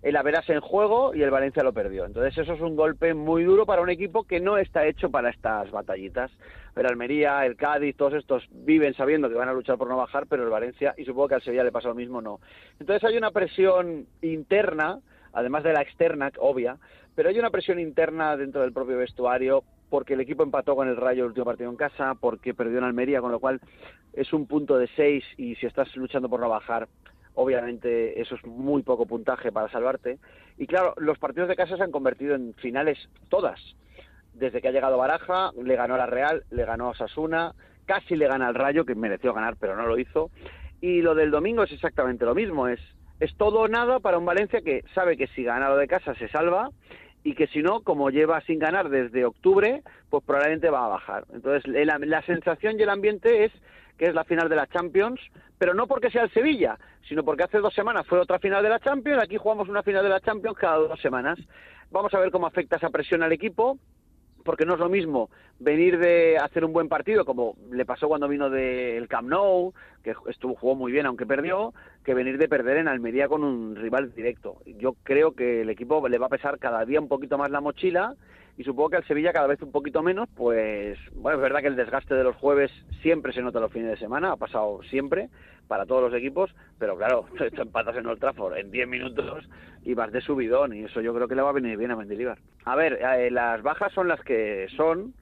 [0.04, 2.06] el Averas en juego y el Valencia lo perdió.
[2.06, 5.30] Entonces eso es un golpe muy duro para un equipo que no está hecho para
[5.30, 6.30] estas batallitas.
[6.76, 10.28] El Almería, el Cádiz, todos estos viven sabiendo que van a luchar por no bajar,
[10.28, 12.40] pero el Valencia, y supongo que al Sevilla le pasa lo mismo, no.
[12.80, 15.00] Entonces hay una presión interna,
[15.32, 16.78] además de la externa, obvia,
[17.16, 20.98] pero hay una presión interna dentro del propio vestuario porque el equipo empató con el
[20.98, 23.62] Rayo el último partido en casa, porque perdió en Almería, con lo cual
[24.14, 26.88] es un punto de seis y si estás luchando por no bajar,
[27.36, 30.18] obviamente eso es muy poco puntaje para salvarte.
[30.58, 32.98] Y claro, los partidos de casa se han convertido en finales
[33.30, 33.60] todas.
[34.34, 37.54] Desde que ha llegado Baraja, le ganó a la Real, le ganó a Sasuna,
[37.86, 40.32] casi le gana al Rayo, que mereció ganar, pero no lo hizo.
[40.82, 42.80] Y lo del domingo es exactamente lo mismo, es,
[43.20, 46.16] es todo o nada para un Valencia que sabe que si gana lo de casa
[46.16, 46.72] se salva
[47.24, 51.26] y que si no, como lleva sin ganar desde octubre, pues probablemente va a bajar.
[51.34, 53.52] Entonces, la, la sensación y el ambiente es
[53.98, 55.20] que es la final de la Champions,
[55.58, 58.70] pero no porque sea el Sevilla, sino porque hace dos semanas fue otra final de
[58.70, 61.40] la Champions, aquí jugamos una final de la Champions cada dos semanas.
[61.92, 63.78] Vamos a ver cómo afecta esa presión al equipo,
[64.44, 65.30] porque no es lo mismo
[65.60, 70.14] venir de hacer un buen partido, como le pasó cuando vino del Camp Nou, que
[70.28, 74.14] estuvo jugó muy bien aunque perdió, que venir de perder en Almería con un rival
[74.14, 74.58] directo.
[74.66, 77.62] Yo creo que el equipo le va a pesar cada día un poquito más la
[77.62, 78.16] mochila
[78.58, 81.68] y supongo que al Sevilla cada vez un poquito menos, pues bueno, es verdad que
[81.68, 85.30] el desgaste de los jueves siempre se nota los fines de semana, ha pasado siempre
[85.68, 89.48] para todos los equipos, pero claro, te empatas en Old Trafford en 10 minutos
[89.84, 91.96] y vas de subidón y eso yo creo que le va a venir bien a
[91.96, 92.38] Mendilibar.
[92.66, 95.14] A ver, eh, las bajas son las que son,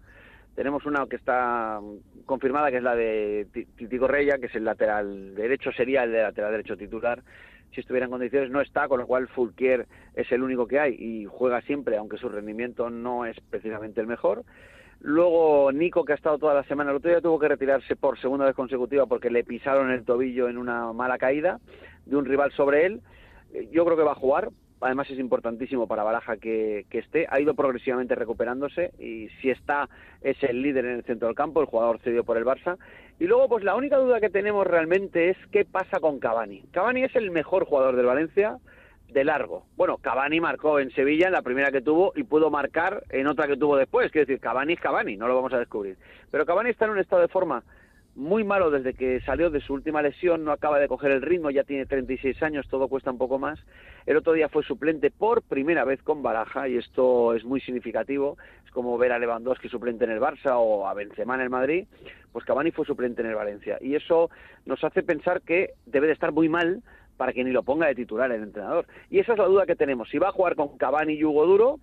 [0.55, 1.79] tenemos una que está
[2.25, 6.21] confirmada, que es la de Titi Correia, que es el lateral derecho, sería el de
[6.21, 7.23] lateral derecho titular.
[7.73, 10.95] Si estuviera en condiciones, no está, con lo cual Fulquier es el único que hay
[10.99, 14.43] y juega siempre, aunque su rendimiento no es precisamente el mejor.
[14.99, 18.19] Luego Nico, que ha estado toda la semana, el otro día tuvo que retirarse por
[18.19, 21.59] segunda vez consecutiva porque le pisaron el tobillo en una mala caída
[22.05, 23.01] de un rival sobre él.
[23.71, 24.49] Yo creo que va a jugar,
[24.81, 29.89] además es importantísimo para Baraja que, que, esté, ha ido progresivamente recuperándose y si está
[30.21, 32.77] es el líder en el centro del campo, el jugador cedido por el Barça.
[33.19, 36.63] Y luego pues la única duda que tenemos realmente es qué pasa con Cavani.
[36.71, 38.57] Cavani es el mejor jugador del Valencia,
[39.11, 39.65] de largo.
[39.75, 43.47] Bueno, Cavani marcó en Sevilla en la primera que tuvo y pudo marcar en otra
[43.47, 44.11] que tuvo después.
[44.11, 45.97] Quiero decir, Cavani es Cavani, no lo vamos a descubrir.
[46.31, 47.63] Pero Cavani está en un estado de forma
[48.21, 51.49] muy malo desde que salió de su última lesión, no acaba de coger el ritmo,
[51.49, 53.59] ya tiene 36 años, todo cuesta un poco más.
[54.05, 58.37] El otro día fue suplente por primera vez con Baraja y esto es muy significativo.
[58.63, 61.87] Es como ver a Lewandowski suplente en el Barça o a Benzema en el Madrid.
[62.31, 64.29] Pues Cavani fue suplente en el Valencia y eso
[64.65, 66.83] nos hace pensar que debe de estar muy mal
[67.17, 68.85] para que ni lo ponga de titular el entrenador.
[69.09, 70.09] Y esa es la duda que tenemos.
[70.09, 71.79] Si va a jugar con Cavani y Hugo Duro,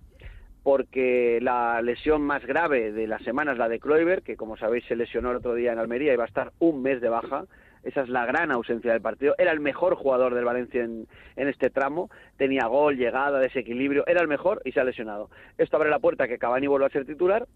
[0.63, 4.85] porque la lesión más grave de la semana es la de Kloiber, que como sabéis
[4.85, 7.45] se lesionó el otro día en Almería y va a estar un mes de baja.
[7.83, 9.35] Esa es la gran ausencia del partido.
[9.37, 12.09] Era el mejor jugador del Valencia en, en, este tramo.
[12.35, 14.05] Tenía gol, llegada, desequilibrio.
[14.05, 15.29] Era el mejor y se ha lesionado.
[15.57, 17.47] Esto abre la puerta que Cavani vuelva a ser titular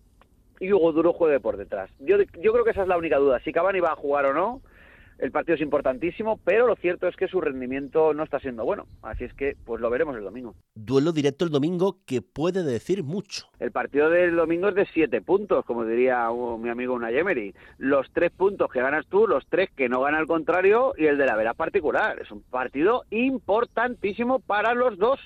[0.61, 1.89] y Hugo Duro juegue por detrás.
[1.99, 3.41] Yo, yo creo que esa es la única duda.
[3.41, 4.61] Si Cavani va a jugar o no,
[5.23, 8.87] el partido es importantísimo, pero lo cierto es que su rendimiento no está siendo bueno.
[9.01, 10.53] Así es que, pues lo veremos el domingo.
[10.75, 13.47] Duelo directo el domingo que puede decir mucho.
[13.57, 16.27] El partido del domingo es de siete puntos, como diría
[16.59, 17.55] mi amigo Unai Emery.
[17.77, 21.17] Los tres puntos que ganas tú, los tres que no gana el contrario y el
[21.17, 22.19] de la vera particular.
[22.19, 25.21] Es un partido importantísimo para los dos.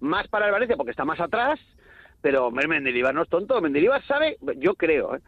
[0.00, 1.58] Más para el Valencia porque está más atrás,
[2.20, 3.58] pero Mendilibar no es tonto.
[3.62, 5.20] Mendilibar sabe, yo creo, ¿eh?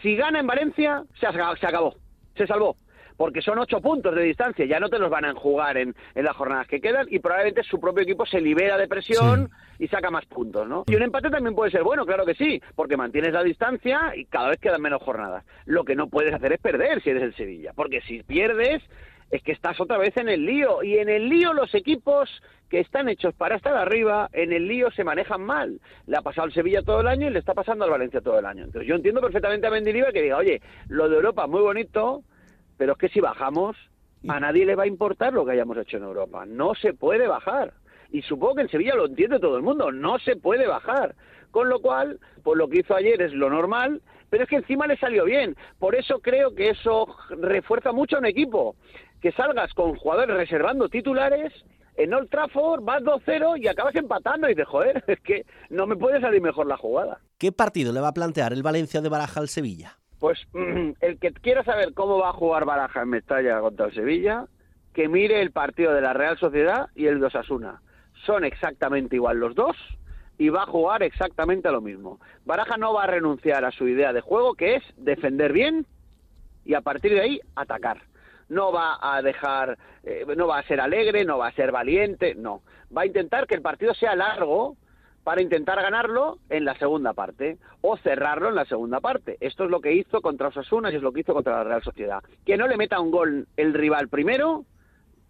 [0.00, 1.94] si gana en Valencia, se acabó,
[2.34, 2.74] se salvó
[3.18, 6.24] porque son ocho puntos de distancia, ya no te los van a enjugar en, en
[6.24, 9.84] las jornadas que quedan y probablemente su propio equipo se libera de presión sí.
[9.84, 10.84] y saca más puntos, ¿no?
[10.86, 14.24] Y un empate también puede ser bueno, claro que sí, porque mantienes la distancia y
[14.24, 15.44] cada vez quedan menos jornadas.
[15.66, 18.82] Lo que no puedes hacer es perder si eres el Sevilla, porque si pierdes
[19.30, 22.30] es que estás otra vez en el lío y en el lío los equipos
[22.70, 25.80] que están hechos para estar arriba, en el lío se manejan mal.
[26.06, 28.38] Le ha pasado al Sevilla todo el año y le está pasando al Valencia todo
[28.38, 28.64] el año.
[28.64, 32.22] Entonces yo entiendo perfectamente a Mendilibar que diga, oye, lo de Europa es muy bonito,
[32.78, 33.76] pero es que si bajamos,
[34.26, 36.46] a nadie le va a importar lo que hayamos hecho en Europa.
[36.46, 37.74] No se puede bajar.
[38.10, 39.92] Y supongo que en Sevilla lo entiende todo el mundo.
[39.92, 41.14] No se puede bajar.
[41.50, 44.86] Con lo cual, pues lo que hizo ayer es lo normal, pero es que encima
[44.86, 45.56] le salió bien.
[45.78, 48.76] Por eso creo que eso refuerza mucho a un equipo.
[49.20, 51.52] Que salgas con jugadores reservando titulares
[51.96, 55.96] en Old Trafford, vas 2-0 y acabas empatando y dices, joder, es que no me
[55.96, 57.20] puede salir mejor la jugada.
[57.38, 59.97] ¿Qué partido le va a plantear el Valencia de Baraja al Sevilla?
[60.18, 60.38] Pues
[61.00, 64.46] el que quiera saber cómo va a jugar Baraja en Mestalla contra el Sevilla,
[64.94, 67.80] que mire el partido de la Real Sociedad y el de Osasuna.
[68.26, 69.76] Son exactamente igual los dos
[70.38, 72.20] y va a jugar exactamente a lo mismo.
[72.44, 75.86] Baraja no va a renunciar a su idea de juego, que es defender bien
[76.64, 78.02] y a partir de ahí atacar.
[78.48, 82.34] No va a dejar, eh, no va a ser alegre, no va a ser valiente,
[82.34, 82.62] no.
[82.96, 84.76] Va a intentar que el partido sea largo,
[85.28, 89.36] para intentar ganarlo en la segunda parte o cerrarlo en la segunda parte.
[89.40, 91.82] Esto es lo que hizo contra Osasuna y es lo que hizo contra la Real
[91.82, 92.22] Sociedad.
[92.46, 94.64] Que no le meta un gol el rival primero,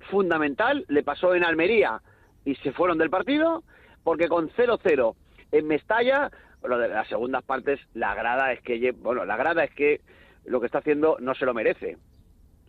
[0.08, 2.00] fundamental, le pasó en Almería
[2.44, 3.64] y se fueron del partido,
[4.04, 5.16] porque con 0-0
[5.50, 6.30] en Mestalla,
[6.62, 10.00] lo de las segundas partes, la grada es que, bueno, la grada es que
[10.44, 11.96] lo que está haciendo no se lo merece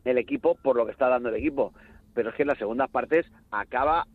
[0.03, 1.73] el equipo por lo que está dando el equipo,
[2.15, 4.07] pero es que en las segundas partes acaba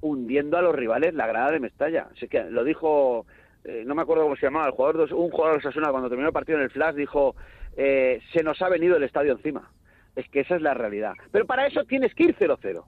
[0.00, 2.08] hundiendo a los rivales la grada de Mestalla.
[2.12, 3.26] Así que lo dijo,
[3.64, 6.28] eh, no me acuerdo cómo se llamaba, el jugador, un jugador de Osasuna cuando terminó
[6.28, 7.34] el partido en el Flash dijo,
[7.76, 9.70] eh, se nos ha venido el estadio encima.
[10.16, 11.14] Es que esa es la realidad.
[11.30, 12.84] Pero para eso tienes que ir 0-0.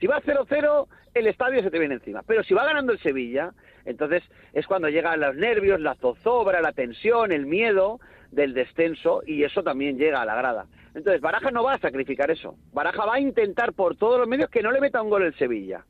[0.00, 2.22] Si va 0-0, el estadio se te viene encima.
[2.22, 3.52] Pero si va ganando el Sevilla,
[3.84, 7.98] entonces es cuando llegan los nervios, la zozobra, la tensión, el miedo
[8.30, 10.66] del descenso y eso también llega a la grada.
[10.94, 12.56] Entonces Baraja no va a sacrificar eso.
[12.72, 15.34] Baraja va a intentar por todos los medios que no le meta un gol el
[15.34, 15.84] Sevilla.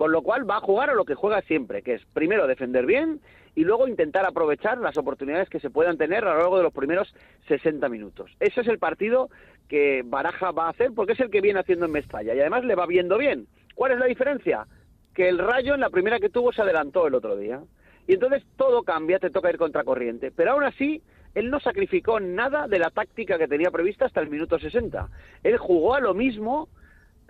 [0.00, 2.86] Con lo cual va a jugar a lo que juega siempre, que es primero defender
[2.86, 3.20] bien
[3.54, 6.72] y luego intentar aprovechar las oportunidades que se puedan tener a lo largo de los
[6.72, 7.14] primeros
[7.48, 8.30] 60 minutos.
[8.40, 9.28] Ese es el partido
[9.68, 12.64] que Baraja va a hacer porque es el que viene haciendo en Mestalla y además
[12.64, 13.46] le va viendo bien.
[13.74, 14.66] ¿Cuál es la diferencia?
[15.14, 17.60] Que el Rayo en la primera que tuvo se adelantó el otro día.
[18.06, 20.30] Y entonces todo cambia, te toca ir contracorriente.
[20.30, 21.02] Pero aún así,
[21.34, 25.10] él no sacrificó nada de la táctica que tenía prevista hasta el minuto 60.
[25.42, 26.70] Él jugó a lo mismo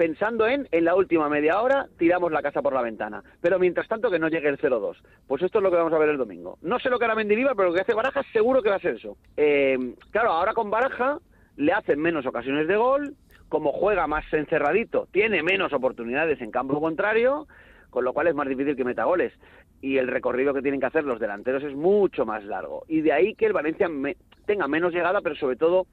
[0.00, 3.22] pensando en, en la última media hora, tiramos la casa por la ventana.
[3.42, 4.96] Pero mientras tanto que no llegue el 0-2.
[5.28, 6.56] Pues esto es lo que vamos a ver el domingo.
[6.62, 8.80] No sé lo que hará Mendilibar, pero lo que hace Baraja seguro que va a
[8.80, 9.18] ser eso.
[9.36, 11.18] Eh, claro, ahora con Baraja
[11.56, 13.14] le hacen menos ocasiones de gol,
[13.50, 17.46] como juega más encerradito, tiene menos oportunidades en campo contrario,
[17.90, 19.34] con lo cual es más difícil que meta goles.
[19.82, 22.84] Y el recorrido que tienen que hacer los delanteros es mucho más largo.
[22.88, 25.86] Y de ahí que el Valencia me, tenga menos llegada, pero sobre todo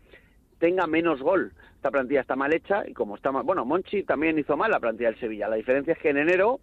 [0.60, 1.54] tenga menos gol.
[1.76, 4.80] Esta plantilla está mal hecha y como está mal, bueno, Monchi también hizo mal la
[4.80, 5.48] plantilla del Sevilla.
[5.48, 6.60] La diferencia es que en enero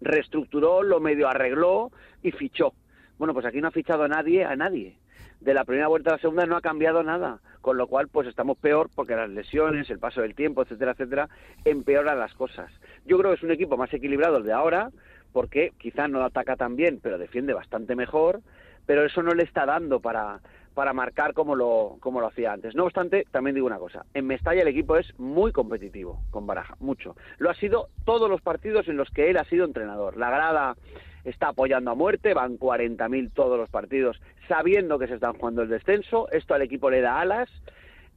[0.00, 1.90] reestructuró, lo medio arregló
[2.22, 2.72] y fichó.
[3.18, 4.96] Bueno, pues aquí no ha fichado a nadie, a nadie.
[5.40, 8.28] De la primera vuelta a la segunda no ha cambiado nada, con lo cual pues
[8.28, 11.28] estamos peor porque las lesiones, el paso del tiempo, etcétera, etcétera,
[11.64, 12.70] empeoran las cosas.
[13.06, 14.90] Yo creo que es un equipo más equilibrado el de ahora,
[15.32, 18.40] porque quizá no ataca tan bien, pero defiende bastante mejor,
[18.86, 20.40] pero eso no le está dando para,
[20.74, 22.74] para marcar como lo, como lo hacía antes.
[22.74, 26.76] No obstante, también digo una cosa, en Mestalla el equipo es muy competitivo con Baraja,
[26.80, 27.16] mucho.
[27.38, 30.16] Lo ha sido todos los partidos en los que él ha sido entrenador.
[30.16, 30.76] La grada
[31.24, 35.68] está apoyando a muerte, van 40.000 todos los partidos, sabiendo que se están jugando el
[35.68, 37.48] descenso, esto al equipo le da alas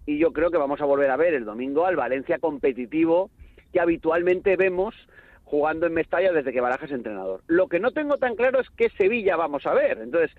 [0.06, 3.30] y yo creo que vamos a volver a ver el domingo al Valencia competitivo
[3.74, 4.96] que habitualmente vemos
[5.44, 7.42] jugando en Mestalla desde que Baraja es entrenador.
[7.48, 10.00] Lo que no tengo tan claro es qué Sevilla vamos a ver.
[10.00, 10.36] Entonces,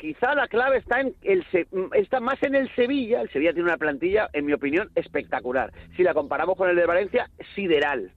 [0.00, 1.44] quizá la clave está en el
[1.92, 3.20] está más en el Sevilla.
[3.20, 5.72] El Sevilla tiene una plantilla, en mi opinión, espectacular.
[5.96, 8.10] Si la comparamos con el de Valencia, sideral.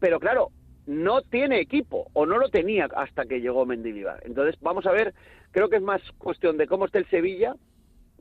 [0.00, 0.50] Pero claro,
[0.86, 4.20] no tiene equipo o no lo tenía hasta que llegó Mendilibar.
[4.24, 5.14] Entonces, vamos a ver,
[5.50, 7.54] creo que es más cuestión de cómo está el Sevilla,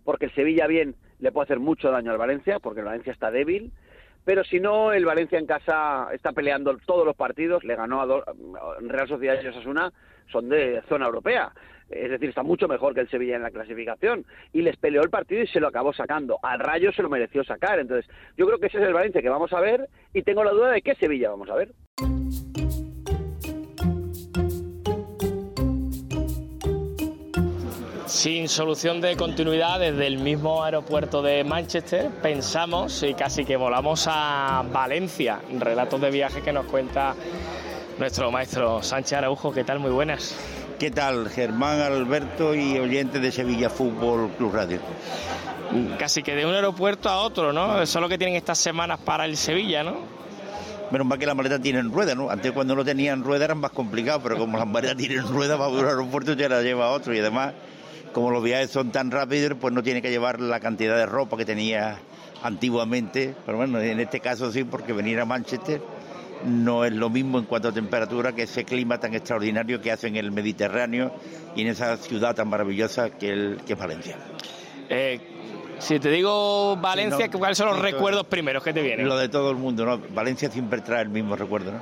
[0.06, 3.32] porque el Sevilla bien le puede hacer mucho daño al Valencia, porque el Valencia está
[3.32, 3.74] débil,
[4.26, 8.24] pero si no, el Valencia en casa está peleando todos los partidos, le ganó a
[8.82, 9.92] Real Sociedad y Osasuna,
[10.32, 11.52] son de zona europea,
[11.90, 15.10] es decir, está mucho mejor que el Sevilla en la clasificación, y les peleó el
[15.10, 18.60] partido y se lo acabó sacando, al Rayo se lo mereció sacar, entonces yo creo
[18.60, 20.96] que ese es el Valencia que vamos a ver, y tengo la duda de qué
[20.96, 21.70] Sevilla vamos a ver.
[28.14, 34.06] Sin solución de continuidad desde el mismo aeropuerto de Manchester, pensamos y casi que volamos
[34.08, 35.42] a Valencia.
[35.58, 37.16] Relatos de viaje que nos cuenta
[37.98, 39.52] nuestro maestro Sánchez Araujo.
[39.52, 39.80] ¿Qué tal?
[39.80, 40.38] Muy buenas.
[40.78, 41.28] ¿Qué tal?
[41.28, 44.80] Germán Alberto y oyentes de Sevilla Fútbol Club Radio.
[45.98, 47.82] Casi que de un aeropuerto a otro, ¿no?
[47.82, 49.96] Eso es lo que tienen estas semanas para el Sevilla, ¿no?
[50.92, 52.30] Menos mal que las maletas tienen ruedas, ¿no?
[52.30, 55.66] Antes cuando no tenían ruedas eran más complicados, pero como las maletas tienen ruedas, va
[55.66, 57.54] a un aeropuerto ya la lleva a otro y además
[58.14, 61.36] como los viajes son tan rápidos, pues no tiene que llevar la cantidad de ropa
[61.36, 62.00] que tenía
[62.44, 63.36] antiguamente.
[63.46, 65.82] Pero bueno, en este caso sí, porque venir a Manchester
[66.46, 70.08] no es lo mismo en cuanto a temperatura que ese clima tan extraordinario que hace
[70.08, 71.14] en el Mediterráneo
[71.56, 74.18] y en esa ciudad tan maravillosa que, el, que es Valencia.
[74.90, 75.20] Eh,
[75.80, 79.08] si te digo Valencia, ¿cuáles son los recuerdos primeros que te vienen?
[79.08, 80.00] Lo de todo el mundo, ¿no?
[80.14, 81.80] Valencia siempre trae el mismo recuerdo, ¿no?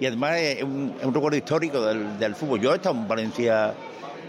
[0.00, 2.60] Y además es un, recuerdo histórico del, del, fútbol.
[2.60, 3.74] Yo he estado en Valencia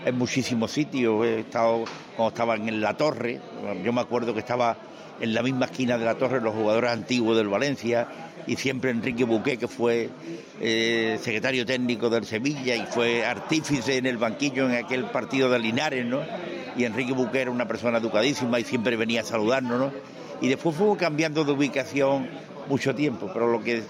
[0.06, 1.26] en muchísimos sitios.
[1.26, 1.84] He estado
[2.16, 3.42] cuando estaban en la torre,
[3.84, 4.78] yo me acuerdo que estaba
[5.20, 8.08] en la misma esquina de la torre los jugadores antiguos del Valencia
[8.48, 10.10] y siempre Enrique Buqué, que fue
[10.62, 15.60] eh, secretario técnico del Sevilla y fue artífice en el banquillo en aquel partido de
[15.60, 16.22] Linares, ¿no?
[16.78, 19.92] Y Enrique Buqué era una persona educadísima y siempre venía a saludarnos, ¿no?
[20.42, 22.28] Y después fue cambiando de ubicación
[22.68, 23.84] mucho tiempo, pero lo que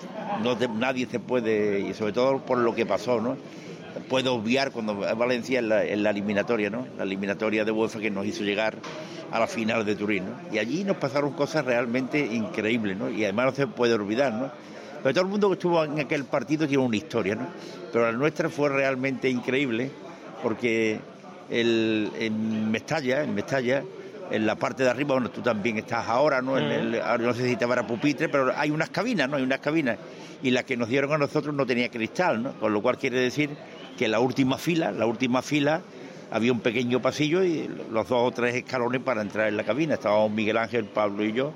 [0.43, 3.37] no, nadie se puede, y sobre todo por lo que pasó, ¿no?
[4.01, 6.87] Puedo obviar cuando Valencia en la, eliminatoria, ¿no?
[6.97, 8.77] La eliminatoria de UEFA que nos hizo llegar
[9.31, 13.09] a la final de Turín, Y allí nos pasaron cosas realmente increíbles, ¿no?
[13.09, 14.51] Y además no se puede olvidar, ¿no?
[15.01, 17.47] Pero todo el mundo que estuvo en aquel partido tiene una historia, ¿no?
[17.91, 19.91] Pero la nuestra fue realmente increíble
[20.41, 20.99] porque
[21.49, 23.83] el, en Mestalla, en Mestalla,
[24.31, 26.57] en la parte de arriba, bueno, tú también estás ahora, ¿no?
[26.57, 29.37] En el, no sé si te va a pupitre, pero hay unas cabinas, ¿no?
[29.37, 29.97] Hay unas cabinas.
[30.41, 32.53] Y la que nos dieron a nosotros no tenía cristal, ¿no?
[32.53, 33.51] Con lo cual quiere decir
[33.97, 35.81] que la última fila, la última fila,
[36.31, 39.93] había un pequeño pasillo y los dos o tres escalones para entrar en la cabina.
[39.93, 41.53] Estábamos Miguel Ángel, Pablo y yo.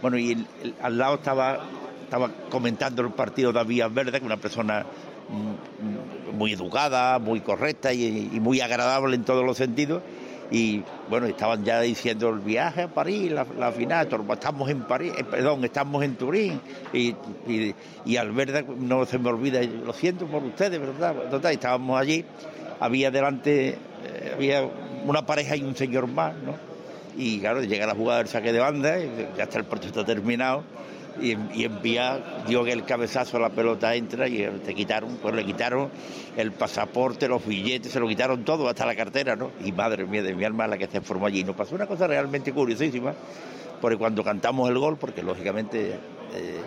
[0.00, 0.46] Bueno, y
[0.82, 1.60] al lado estaba,
[2.04, 4.84] estaba comentando el partido David Verde, que una persona
[5.28, 10.02] mm, muy educada, muy correcta y muy agradable en todos los sentidos
[10.50, 15.24] y bueno, estaban ya diciendo el viaje a París, la, final, estamos en París, eh,
[15.24, 16.60] perdón, estamos en Turín
[16.92, 17.08] y,
[17.48, 21.14] y, y al ver, no se me olvida, lo siento por ustedes, ¿verdad?
[21.30, 22.24] Total, estábamos allí,
[22.80, 24.68] había delante, eh, había
[25.04, 26.54] una pareja y un señor más, ¿no?
[27.16, 28.98] Y claro, llega la jugada del saque de banda,
[29.36, 30.64] ya está el partido terminado
[31.20, 35.44] y, y envía, dio el cabezazo a la pelota entra y te quitaron, pues le
[35.44, 35.90] quitaron
[36.36, 39.50] el pasaporte, los billetes, se lo quitaron todo, hasta la cartera, ¿no?
[39.64, 41.44] Y madre mía de mi alma la que se formó allí.
[41.44, 43.14] Nos pasó una cosa realmente curiosísima,
[43.80, 45.98] porque cuando cantamos el gol, porque lógicamente
[46.34, 46.60] eh,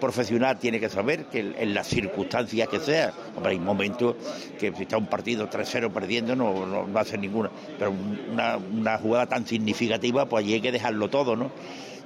[0.00, 4.16] profesional tiene que saber que en las circunstancias que sea, hombre, hay momentos
[4.58, 7.92] que si está un partido 3-0 perdiendo no, no, hace ninguna, pero
[8.30, 11.50] una, una jugada tan significativa, pues allí hay que dejarlo todo, ¿no?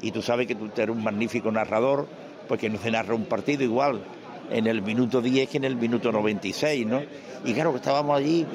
[0.02, 2.06] Y tú sabes que tú eres un magnífico narrador,
[2.48, 4.02] porque no se narra un partido igual
[4.50, 7.00] en el minuto 10 que en el minuto 96, ¿no?
[7.44, 8.46] Y claro, que estábamos allí,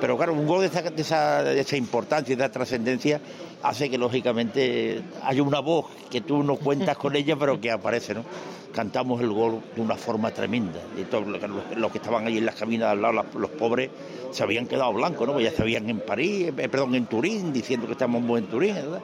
[0.00, 3.20] pero claro, un gol de esa, de esa, importancia y de esa trascendencia
[3.62, 8.14] hace que lógicamente haya una voz que tú no cuentas con ella, pero que aparece,
[8.14, 8.24] ¿no?
[8.72, 10.80] Cantamos el gol de una forma tremenda.
[10.96, 13.90] Y todos los, que estaban allí en las cabinas al lado, los, pobres,
[14.30, 15.34] se habían quedado blancos, ¿no?
[15.34, 18.74] Pues ya se habían en París, eh, perdón, en Turín, diciendo que estamos en Turín,
[18.74, 19.02] ¿verdad?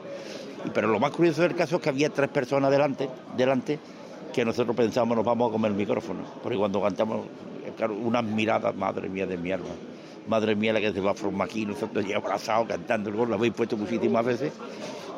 [0.73, 3.79] Pero lo más curioso del caso es que había tres personas delante, delante
[4.33, 7.25] que nosotros pensamos nos vamos a comer el micrófono, porque cuando cantamos,
[7.75, 9.69] claro, unas miradas, madre mía de mi alma,
[10.27, 13.35] madre mía la que se va a formar aquí, nosotros ya abrazados cantando el lo
[13.35, 14.53] habéis puesto muchísimas veces,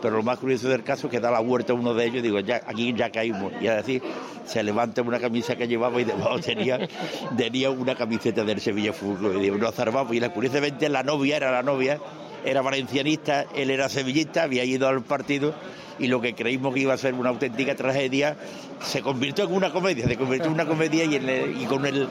[0.02, 2.22] pero lo más curioso del caso es que da la vuelta uno de ellos y
[2.22, 4.02] digo, ya, aquí ya caímos, y es decir,
[4.46, 6.80] se levanta una camisa que llevaba y debajo tenía,
[7.36, 11.38] tenía una camiseta del Sevilla Fútbol, y digo, nos zarpamos, y la, curiosamente la novia
[11.38, 12.00] era la novia,
[12.46, 15.54] era valencianista, él era sevillista, había ido al partido
[16.00, 18.38] y lo que creímos que iba a ser una auténtica tragedia
[18.82, 22.08] se convirtió en una comedia, se convirtió en una comedia y, con el,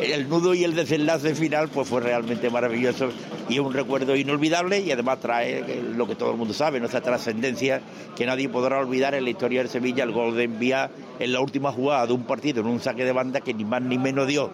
[0.00, 3.10] el, nudo y el desenlace final pues fue realmente maravilloso
[3.48, 7.00] y es un recuerdo inolvidable y además trae lo que todo el mundo sabe, nuestra
[7.00, 7.80] trascendencia
[8.16, 11.40] que nadie podrá olvidar en la historia del Sevilla, el gol de enviar en la
[11.40, 14.26] última jugada de un partido en un saque de banda que ni más ni menos
[14.26, 14.50] dio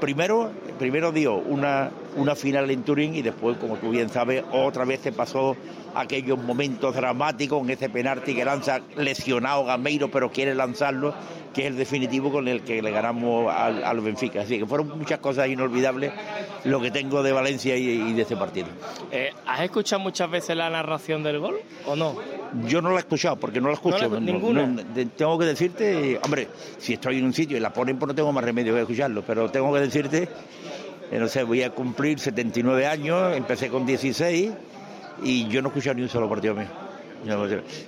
[0.00, 4.84] primero, primero dio una, una final en Turín y después, como tú bien sabes, otra
[4.84, 5.56] vez se pasó
[5.94, 11.14] aquellos momentos dramáticos en ese penalti que lanza lesionado Gameiro, pero quiere lanzarlo,
[11.52, 14.42] que es el definitivo con el que le ganamos al, al Benfica.
[14.42, 16.12] Así que fueron muchas cosas inolvidables
[16.64, 18.68] lo que tengo de Valencia y, de ese partido.
[19.10, 22.16] Eh, ¿Has escuchado muchas veces la narración del gol o no?
[22.66, 24.08] Yo no la he escuchado porque no la escucho.
[24.08, 24.66] ¿No la- ninguna?
[24.66, 28.08] No, de- tengo que decirte, hombre, si estoy en un sitio y la ponen, pues
[28.08, 30.28] no tengo más remedio que escucharlo, pero tengo que decirte,
[31.12, 34.50] no sé, voy a cumplir 79 años, empecé con 16
[35.22, 36.66] y yo no he escuchado ni un solo partido mío.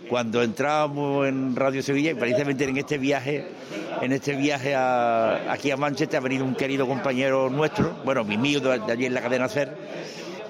[0.09, 3.47] Cuando entrábamos en Radio Sevilla, y precisamente en este viaje,
[4.03, 8.37] en este viaje a- aquí a Manchester, ha venido un querido compañero nuestro, bueno, mi
[8.37, 9.73] mío de, de allí en la cadena SER,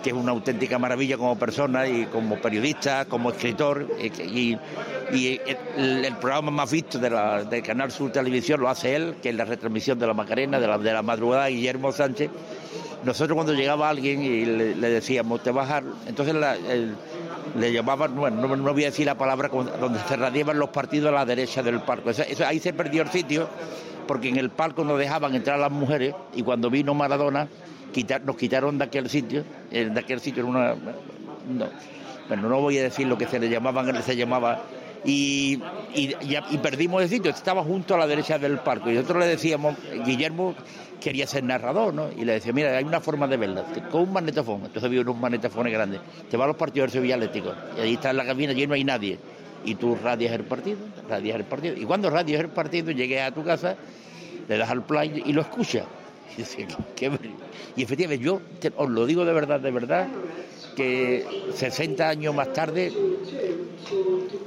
[0.03, 3.87] que es una auténtica maravilla como persona y como periodista, como escritor.
[4.01, 4.59] Y,
[5.77, 9.35] el, programa más visto de, la, de Canal Sur Televisión lo hace él, que es
[9.35, 12.31] la retransmisión de la Macarena, de la, de la madrugada, Guillermo Sánchez.
[13.05, 16.95] Nosotros cuando llegaba alguien y le, decíamos, te bajar, entonces la- el-
[17.59, 21.09] le llamaban, bueno, no, no voy a decir la palabra, donde se radiaban los partidos
[21.09, 22.11] a la derecha del palco.
[22.11, 23.49] Eso- ahí se perdió el sitio,
[24.07, 27.49] porque en el palco no dejaban entrar a las mujeres y cuando vino Maradona
[28.25, 30.75] nos quitaron de aquel sitio, eh, de aquel sitio era una...
[30.75, 31.67] No,
[32.29, 34.63] bueno, no voy a decir lo que se le llamaban, se llamaba...
[35.03, 35.59] Y,
[35.95, 39.75] y, perdimos el sitio, estaba junto a la derecha del palco y nosotros le decíamos,
[40.05, 40.55] Guillermo
[41.01, 42.11] quería ser narrador, ¿no?
[42.13, 45.17] Y le decía, mira, hay una forma de verla, con un magnetofón, entonces había unos
[45.17, 48.27] magnetofones grandes, te va a los partidos del Sevilla Atlético, y ahí está en la
[48.27, 49.19] cabina, allí no hay nadie,
[49.65, 50.77] y tú radias el partido,
[51.09, 53.77] radias el partido, y cuando radias el partido, llegues a tu casa,
[54.49, 55.85] le das al play y lo escuchas.
[57.77, 58.41] Y, efectivamente, yo
[58.77, 60.09] os lo digo de verdad, de verdad,
[60.75, 61.25] que
[61.55, 62.93] 60 años más tarde,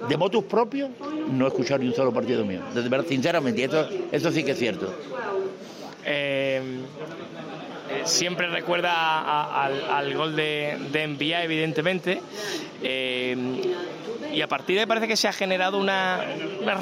[0.09, 0.89] de motus propios,
[1.31, 2.61] no he escuchado ni un solo partido mío.
[2.73, 4.93] De verdad, sinceramente, eso, eso sí que es cierto.
[6.05, 6.61] Eh,
[8.05, 9.65] siempre recuerda a-
[9.97, 12.21] al, gol de, de Envía, evidentemente.
[12.81, 13.35] Eh,
[14.33, 16.21] y a partir de ahí parece que se ha generado una,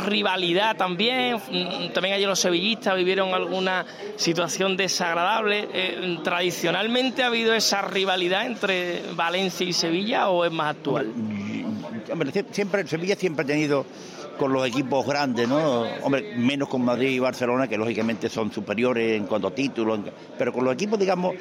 [0.06, 1.38] rivalidad también.
[1.94, 3.86] También allí los sevillistas vivieron alguna
[4.16, 5.68] situación desagradable.
[5.74, 11.12] Eh, ¿Tradicionalmente ha habido esa rivalidad entre Valencia y Sevilla o es más actual?
[12.52, 13.86] Siempre, Sevilla siempre ha tenido
[14.42, 15.84] con los equipos grandes, ¿no?
[16.02, 20.00] Hombre, menos con Madrid y Barcelona, que lógicamente son superiores en cuanto a títulos,
[20.36, 21.36] pero con los equipos, digamos,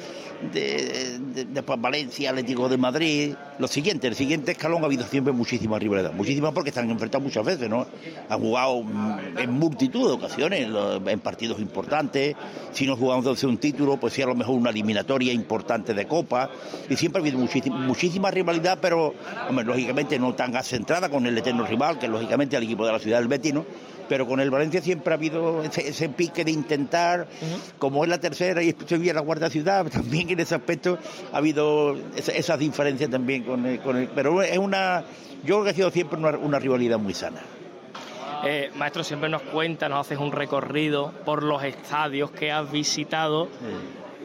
[0.53, 1.17] de,
[1.49, 6.13] de Valencia, Atlético de Madrid, lo siguiente, el siguiente escalón ha habido siempre muchísima rivalidad,
[6.13, 7.87] muchísimas porque están enfrentados muchas veces, ¿no?
[8.29, 8.83] Han jugado
[9.37, 10.69] en multitud de ocasiones,
[11.07, 12.35] en partidos importantes,
[12.71, 16.51] si no jugamos un título, pues sí a lo mejor una eliminatoria importante de Copa,
[16.87, 19.15] y siempre ha habido muchísima, muchísima rivalidad, pero,
[19.49, 22.99] hombre, lógicamente no tan acentrada con el eterno rival, que lógicamente el equipo de la
[22.99, 23.65] ciudad del Betis, ¿no?
[24.09, 27.27] Pero con el Valencia siempre ha habido ese, ese pique de intentar,
[27.79, 30.97] como es la tercera y Sevilla la cuarta ciudad, también en ese aspecto
[31.31, 35.03] ha habido esa- esas diferencias también con el, con el- Pero es una.
[35.43, 37.39] Yo creo que ha sido siempre una, una rivalidad muy sana.
[38.43, 43.47] Eh, maestro, siempre nos cuenta, nos haces un recorrido por los estadios que has visitado.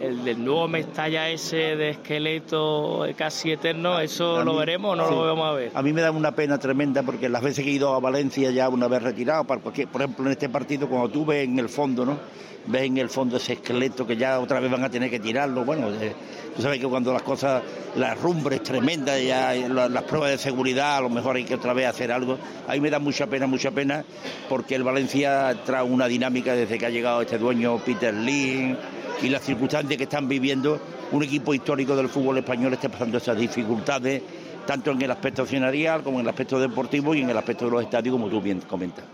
[0.01, 4.97] El del nuevo Mestalla ese de esqueleto casi eterno, ¿eso A lo mí- veremos o
[4.97, 5.14] no sí.
[5.14, 5.70] lo vamos a ver?
[5.74, 8.51] A mí me da una pena tremenda porque las veces que he ido a Valencia
[8.51, 11.59] ya una vez retirado, para cualquier- por ejemplo en este partido, cuando tú ves en
[11.59, 12.18] el fondo, ¿no?
[12.66, 15.64] Ves en el fondo ese esqueleto que ya otra vez van a tener que tirarlo.
[15.64, 16.12] Bueno, eh,
[16.55, 17.62] tú sabes que cuando las cosas,
[17.97, 21.55] las rumbres tremendas, ya eh, la- las pruebas de seguridad, a lo mejor hay que
[21.55, 22.36] otra vez hacer algo.
[22.68, 24.05] A mí me da mucha pena, mucha pena,
[24.49, 28.76] porque el Valencia trae una dinámica desde que ha llegado este dueño Peter Lee
[29.23, 30.81] y las circunstancias que están viviendo
[31.12, 34.23] un equipo histórico del fútbol español está pasando esas dificultades
[34.67, 37.71] tanto en el aspecto accionarial como en el aspecto deportivo y en el aspecto de
[37.71, 39.05] los estadios como tú bien comentas.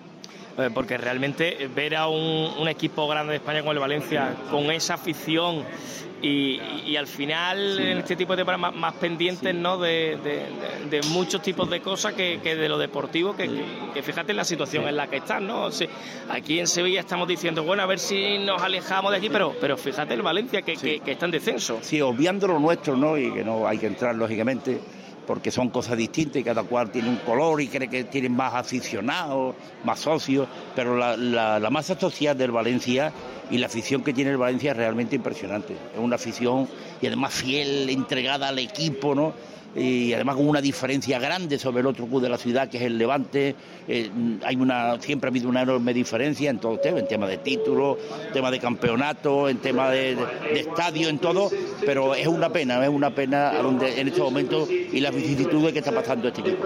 [0.58, 4.70] Eh, porque realmente ver a un, un equipo grande de España como el Valencia, con
[4.70, 5.64] esa afición
[6.20, 9.76] y, y al final en este tipo de programas más, pendientes ¿no?
[9.78, 10.46] de, de-
[10.90, 14.30] de- de muchos tipos de cosas que, que de lo deportivo, que, que- que fíjate
[14.30, 15.46] en la situación en la que están.
[15.48, 15.62] ¿no?
[15.64, 15.88] O sea,
[16.30, 19.76] aquí en Sevilla estamos diciendo, bueno, a ver si nos alejamos de aquí, pero, pero
[19.76, 21.78] fíjate el Valencia que, que- que está en descenso.
[21.82, 23.18] Sí, obviando lo nuestro, ¿no?
[23.18, 24.78] Y que no hay que entrar, lógicamente,
[25.26, 28.54] porque son cosas distintas y cada cual tiene un color y cree que tiene más
[28.54, 29.54] aficionados,
[29.84, 33.12] más socios, pero la, la- la masa social del Valencia
[33.50, 35.74] y la afición que tiene el Valencia es realmente impresionante.
[35.94, 36.68] Es una afición
[37.00, 39.32] y además fiel, entregada al equipo, ¿no?
[39.74, 42.82] Y además con una diferencia grande sobre el otro club de la ciudad que es
[42.84, 43.54] el Levante
[43.88, 44.08] Eh,
[44.44, 47.98] hay una siempre ha habido una enorme diferencia en todo tema en tema de títulos
[48.28, 51.50] en tema de campeonato en tema de, de- estadio en todo
[51.84, 55.72] pero es una pena es una pena a donde en estos momentos y las vicisitudes
[55.72, 56.64] que está pasando este equipo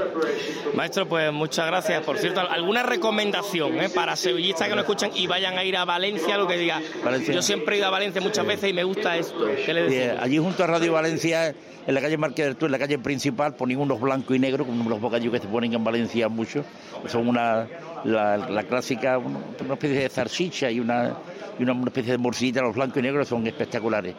[0.75, 2.03] Maestro, pues muchas gracias.
[2.05, 5.87] Por cierto, ¿alguna recomendación eh, para sevillistas que nos escuchan y vayan a ir a
[5.87, 6.37] Valencia?
[6.37, 7.33] Lo que diga, Valencia.
[7.33, 9.47] yo siempre he ido a Valencia muchas veces y me gusta esto.
[9.65, 10.19] ¿Qué le decimos?
[10.23, 11.55] Allí junto a Radio Valencia,
[11.87, 14.67] en la calle Marqués del Tour, en la calle principal, ponen unos blancos y negros,
[14.67, 16.65] como los bocadillos que se ponen en Valencia mucho.
[17.07, 17.67] Son una,
[18.05, 19.41] la, clásica, una,
[19.75, 21.17] especie de zarchicha y una,
[21.59, 24.15] y una, especie de morcillita, los blancos y negros son espectaculares.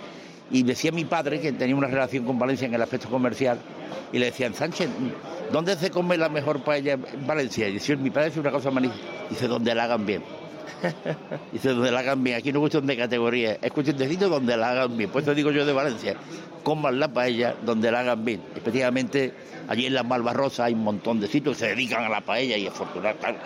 [0.50, 3.60] Y decía mi padre, que tenía una relación con Valencia en el aspecto comercial,
[4.12, 4.90] y le decían, Sánchez,
[5.52, 7.68] ¿dónde se come la mejor paella en Valencia?
[7.68, 10.24] Y decía, mi padre dice una cosa magnífica, dice, donde la hagan bien.
[11.52, 12.38] Dice, donde la hagan bien.
[12.38, 15.10] Aquí no es cuestión de categoría, es cuestión de sitio donde la hagan bien.
[15.10, 16.16] Por eso digo yo de Valencia,
[16.64, 18.42] coman la paella donde la hagan bien.
[18.56, 19.34] Especialmente
[19.68, 22.58] allí en la Malvarrosa hay un montón de sitios que se dedican a la paella
[22.58, 23.42] y afortunadamente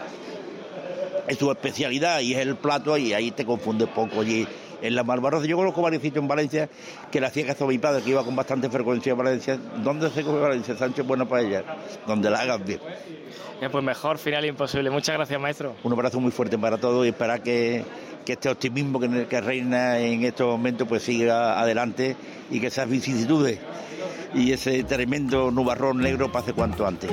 [1.27, 4.47] es su especialidad y es el plato y ahí te confunde poco allí
[4.81, 5.45] en la Malvarrosa.
[5.45, 6.69] Yo conozco varios sitios en Valencia
[7.11, 9.57] que le hacía caso mi padre, que iba con bastante frecuencia a Valencia.
[9.83, 11.05] ¿Dónde se come Valencia, Sánchez?
[11.05, 11.63] Buena paella,
[12.07, 12.79] donde la hagan bien.
[13.61, 14.89] Eh, pues mejor final imposible.
[14.89, 15.75] Muchas gracias, maestro.
[15.83, 17.83] Un abrazo muy fuerte para todos y esperar que,
[18.25, 22.15] que este optimismo que, que reina en estos momentos pues siga adelante
[22.49, 23.59] y que esas vicisitudes
[24.33, 27.11] y ese tremendo nubarrón negro pase cuanto antes.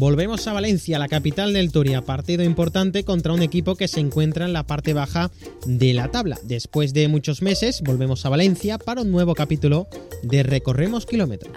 [0.00, 4.44] Volvemos a Valencia, la capital del Turia, partido importante contra un equipo que se encuentra
[4.44, 5.32] en la parte baja
[5.66, 6.38] de la tabla.
[6.44, 9.88] Después de muchos meses, volvemos a Valencia para un nuevo capítulo
[10.22, 11.52] de Recorremos Kilómetros.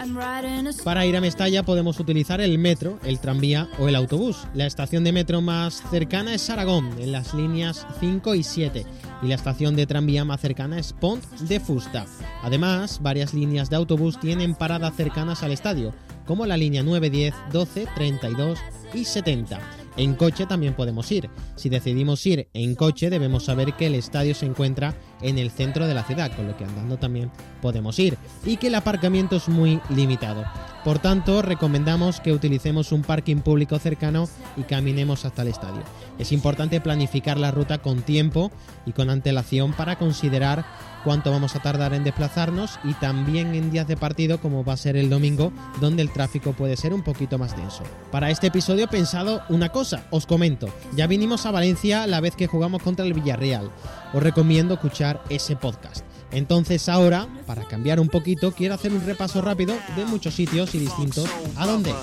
[0.84, 4.38] Para ir a Mestalla podemos utilizar el metro, el tranvía o el autobús.
[4.56, 8.86] La estación de metro más cercana es Aragón, en las líneas 5 y 7,
[9.22, 12.08] y la estación de tranvía más cercana es Pont de Fusta.
[12.42, 15.94] Además, varias líneas de autobús tienen paradas cercanas al estadio,
[16.26, 18.60] como la línea 9, 10, 12, 32
[18.94, 19.60] y 70.
[19.98, 21.30] En coche también podemos ir.
[21.56, 25.88] Si decidimos ir en coche debemos saber que el estadio se encuentra en el centro
[25.88, 29.50] de la ciudad, con lo que andando también podemos ir, y que el aparcamiento es
[29.50, 30.44] muy limitado.
[30.84, 35.84] Por tanto, recomendamos que utilicemos un parking público cercano y caminemos hasta el estadio.
[36.18, 38.52] Es importante planificar la ruta con tiempo
[38.88, 40.66] y con antelación para considerar
[41.04, 44.78] cuánto vamos a tardar en desplazarnos y también en días de partido como va a
[44.78, 47.84] ser el domingo donde el tráfico puede ser un poquito más denso.
[48.12, 52.36] Para este episodio he pensado una cosa, os comento, ya vinimos a Valencia la vez
[52.36, 53.72] que jugamos contra el Villarreal,
[54.14, 56.06] os recomiendo escuchar ese podcast.
[56.32, 60.80] Entonces ahora, para cambiar un poquito, quiero hacer un repaso rápido de muchos sitios y
[60.80, 61.94] distintos a dónde.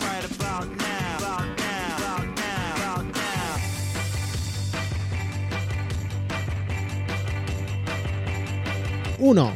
[9.19, 9.53] 1.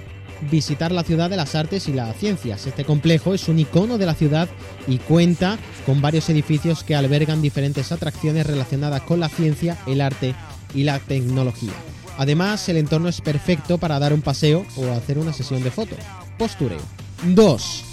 [0.50, 2.66] Visitar la ciudad de las artes y las ciencias.
[2.66, 4.48] Este complejo es un icono de la ciudad
[4.88, 10.34] y cuenta con varios edificios que albergan diferentes atracciones relacionadas con la ciencia, el arte
[10.74, 11.72] y la tecnología.
[12.18, 15.98] Además, el entorno es perfecto para dar un paseo o hacer una sesión de fotos.
[16.38, 16.80] Postureo.
[17.24, 17.84] 2.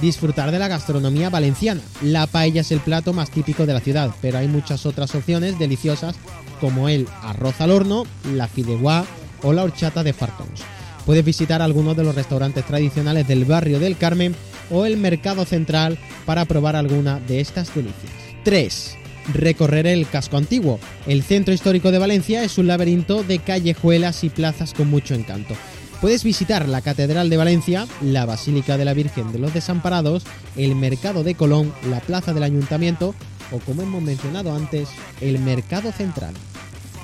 [0.00, 1.80] Disfrutar de la gastronomía valenciana.
[2.02, 5.58] La paella es el plato más típico de la ciudad, pero hay muchas otras opciones
[5.58, 6.16] deliciosas
[6.60, 9.04] como el arroz al horno, la fideuá
[9.42, 10.62] o la horchata de fartons.
[11.06, 14.34] Puedes visitar algunos de los restaurantes tradicionales del barrio del Carmen
[14.70, 18.12] o el mercado central para probar alguna de estas delicias.
[18.44, 18.96] 3.
[19.32, 20.78] Recorrer el casco antiguo.
[21.06, 25.54] El centro histórico de Valencia es un laberinto de callejuelas y plazas con mucho encanto.
[26.00, 30.24] Puedes visitar la Catedral de Valencia, la Basílica de la Virgen de los Desamparados,
[30.56, 33.14] el Mercado de Colón, la Plaza del Ayuntamiento
[33.50, 34.88] o, como hemos mencionado antes,
[35.22, 36.34] el Mercado Central.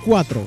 [0.04, 0.46] 4.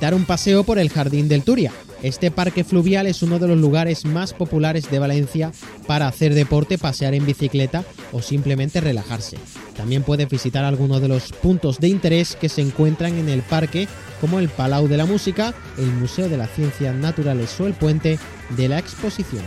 [0.00, 1.72] dar un paseo por el Jardín del Turia.
[2.02, 5.52] Este parque fluvial es uno de los lugares más populares de Valencia
[5.86, 9.38] para hacer deporte, pasear en bicicleta o simplemente relajarse.
[9.76, 13.88] También puedes visitar algunos de los puntos de interés que se encuentran en el parque,
[14.20, 18.18] como el Palau de la Música, el Museo de las Ciencias Naturales o el Puente
[18.50, 19.42] de la Exposición.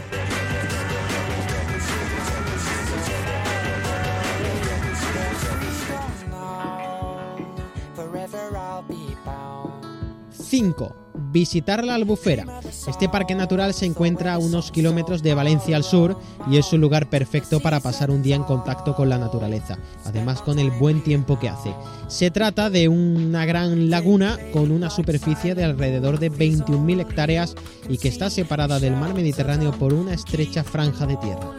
[10.50, 11.07] 5.
[11.32, 12.62] Visitar la Albufera.
[12.88, 16.18] Este parque natural se encuentra a unos kilómetros de Valencia al sur
[16.50, 20.42] y es un lugar perfecto para pasar un día en contacto con la naturaleza, además
[20.42, 21.74] con el buen tiempo que hace.
[22.08, 27.56] Se trata de una gran laguna con una superficie de alrededor de 21.000 hectáreas
[27.90, 31.52] y que está separada del mar Mediterráneo por una estrecha franja de tierra.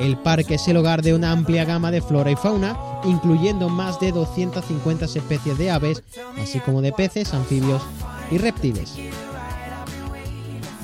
[0.00, 4.00] El parque es el hogar de una amplia gama de flora y fauna, incluyendo más
[4.00, 6.02] de 250 especies de aves,
[6.42, 7.82] así como de peces, anfibios
[8.32, 8.96] y reptiles.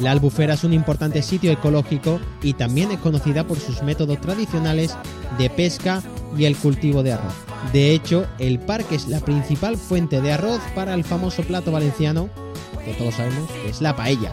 [0.01, 4.97] La albufera es un importante sitio ecológico y también es conocida por sus métodos tradicionales
[5.39, 6.03] de pesca
[6.37, 7.35] y el cultivo de arroz.
[7.73, 12.29] De hecho, el parque es la principal fuente de arroz para el famoso plato valenciano,
[12.85, 14.33] que todos sabemos es la paella.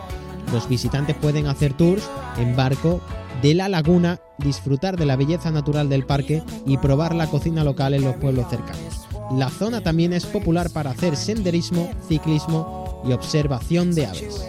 [0.54, 2.08] Los visitantes pueden hacer tours
[2.38, 3.02] en barco
[3.42, 7.96] de la laguna, disfrutar de la belleza natural del parque y probar la cocina local
[7.96, 9.08] en los pueblos cercanos.
[9.32, 14.46] La zona también es popular para hacer senderismo, ciclismo y observación de aves.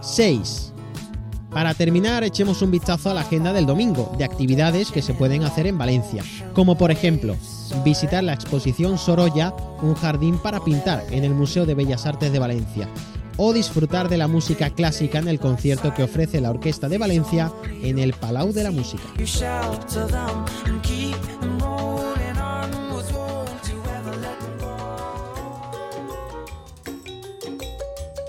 [0.00, 0.72] 6.
[1.50, 5.42] Para terminar, echemos un vistazo a la agenda del domingo de actividades que se pueden
[5.42, 6.22] hacer en Valencia,
[6.52, 7.34] como por ejemplo
[7.82, 12.38] visitar la exposición Sorolla, un jardín para pintar en el Museo de Bellas Artes de
[12.38, 12.88] Valencia,
[13.38, 17.50] o disfrutar de la música clásica en el concierto que ofrece la Orquesta de Valencia
[17.82, 19.04] en el Palau de la Música.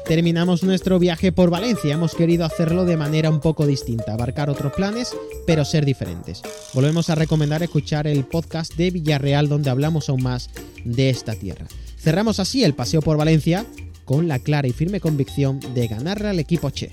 [0.08, 1.94] Terminamos nuestro viaje por Valencia.
[1.94, 6.42] Hemos querido hacerlo de manera un poco distinta, abarcar otros planes, pero ser diferentes.
[6.74, 10.50] Volvemos a recomendar escuchar el podcast de Villarreal donde hablamos aún más
[10.86, 11.68] de esta tierra.
[11.98, 13.66] Cerramos así el paseo por Valencia
[14.06, 16.92] con la clara y firme convicción de ganarle al equipo Che.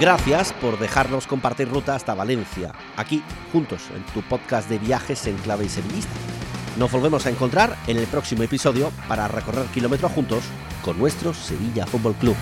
[0.00, 3.20] Gracias por dejarnos compartir ruta hasta Valencia, aquí,
[3.52, 6.12] juntos, en tu podcast de viajes en clave y sevillista.
[6.78, 10.44] Nos volvemos a encontrar en el próximo episodio para recorrer kilómetros juntos
[10.84, 12.36] con nuestro Sevilla Fútbol Club.